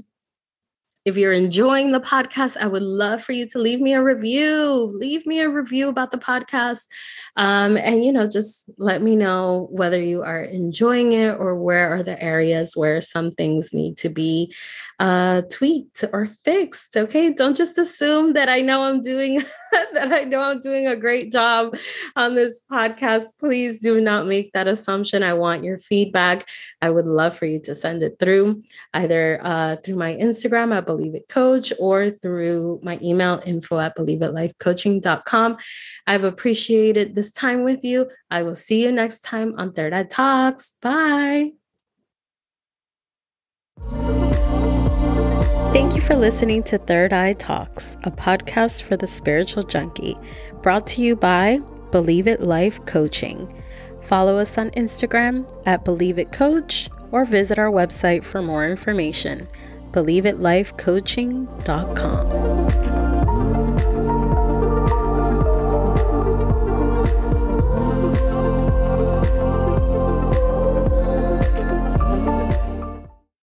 If 1.06 1.18
you're 1.18 1.34
enjoying 1.34 1.92
the 1.92 2.00
podcast, 2.00 2.56
I 2.56 2.68
would 2.68 2.82
love 2.82 3.22
for 3.22 3.34
you 3.34 3.46
to 3.50 3.60
leave 3.60 3.82
me 3.82 3.94
a 3.94 4.02
review. 4.02 4.92
Leave 4.96 5.26
me 5.26 5.42
a 5.42 5.50
review 5.50 5.90
about 5.90 6.12
the 6.12 6.18
podcast. 6.18 6.88
Um, 7.36 7.76
and, 7.76 8.06
you 8.06 8.14
know, 8.14 8.26
just 8.26 8.70
let 8.78 9.02
me 9.02 9.16
know 9.16 9.68
whether 9.70 10.00
you 10.00 10.24
are 10.24 10.44
enjoying 10.44 11.12
it 11.12 11.36
or 11.38 11.56
where 11.56 11.94
are 11.94 12.04
the 12.04 12.22
areas 12.24 12.76
where 12.76 13.02
some 13.02 13.32
things 13.32 13.74
need 13.74 13.98
to 13.98 14.10
be 14.10 14.54
uh, 15.00 15.42
tweaked 15.52 16.06
or 16.14 16.28
fixed. 16.46 16.96
Okay. 16.96 17.34
Don't 17.34 17.58
just 17.58 17.78
assume 17.78 18.34
that 18.34 18.48
I 18.48 18.62
know 18.62 18.84
I'm 18.84 19.02
doing 19.02 19.44
that 19.94 20.12
I 20.12 20.24
know 20.24 20.42
I'm 20.42 20.62
doing 20.62 20.88
a 20.88 20.96
great 20.96 21.32
job 21.32 21.76
on 22.16 22.36
this 22.36 22.62
podcast. 22.72 23.38
Please 23.40 23.80
do 23.80 24.00
not 24.00 24.28
make 24.28 24.54
that 24.54 24.68
assumption. 24.68 25.24
I 25.24 25.34
want 25.34 25.64
your 25.64 25.78
feedback. 25.78 26.48
I 26.82 26.90
would 26.90 27.08
love 27.08 27.38
for 27.38 27.46
you 27.46 27.60
to 27.60 27.76
send 27.76 28.04
it 28.04 28.18
through 28.20 28.64
either 28.94 29.40
uh, 29.44 29.78
through 29.84 29.96
my 29.96 30.16
Instagram 30.16 30.74
at 30.76 30.86
Believe 30.96 31.16
It 31.16 31.28
Coach 31.28 31.74
or 31.80 32.12
through 32.12 32.80
my 32.84 33.00
email 33.02 33.42
info 33.44 33.80
at 33.80 33.98
believeitLifeCoaching.com. 33.98 35.58
I've 36.06 36.24
appreciated 36.24 37.16
this 37.16 37.32
time 37.32 37.64
with 37.64 37.84
you. 37.84 38.10
I 38.30 38.44
will 38.44 38.56
see 38.56 38.84
you 38.84 38.92
next 38.92 39.24
time 39.24 39.56
on 39.58 39.74
Third 39.74 39.94
Eye 39.94 40.04
Talks. 40.04 40.74
Bye. 40.82 41.54
Thank 45.74 45.96
you 45.96 46.02
for 46.02 46.16
listening 46.16 46.62
to 46.64 46.78
Third 46.78 47.14
Eye 47.14 47.34
Talks, 47.34 47.98
a 48.04 48.12
podcast 48.12 48.84
for 48.84 48.96
the 48.96 49.08
spiritual 49.08 49.64
junkie, 49.64 50.16
brought 50.62 50.86
to 50.88 51.02
you 51.02 51.16
by 51.16 51.60
Believe 51.92 52.28
It 52.28 52.42
Life 52.42 52.86
Coaching. 52.86 53.52
Follow 54.04 54.38
us 54.38 54.60
on 54.60 54.70
Instagram 54.72 55.48
at 55.66 55.84
Believe 55.84 56.20
It 56.20 56.32
Coach 56.32 56.90
or 57.12 57.26
visit 57.26 57.58
our 57.58 57.72
website 57.72 58.24
for 58.24 58.44
more 58.44 58.68
information, 58.68 59.48
believeitLifeCoaching.com. 59.94 62.93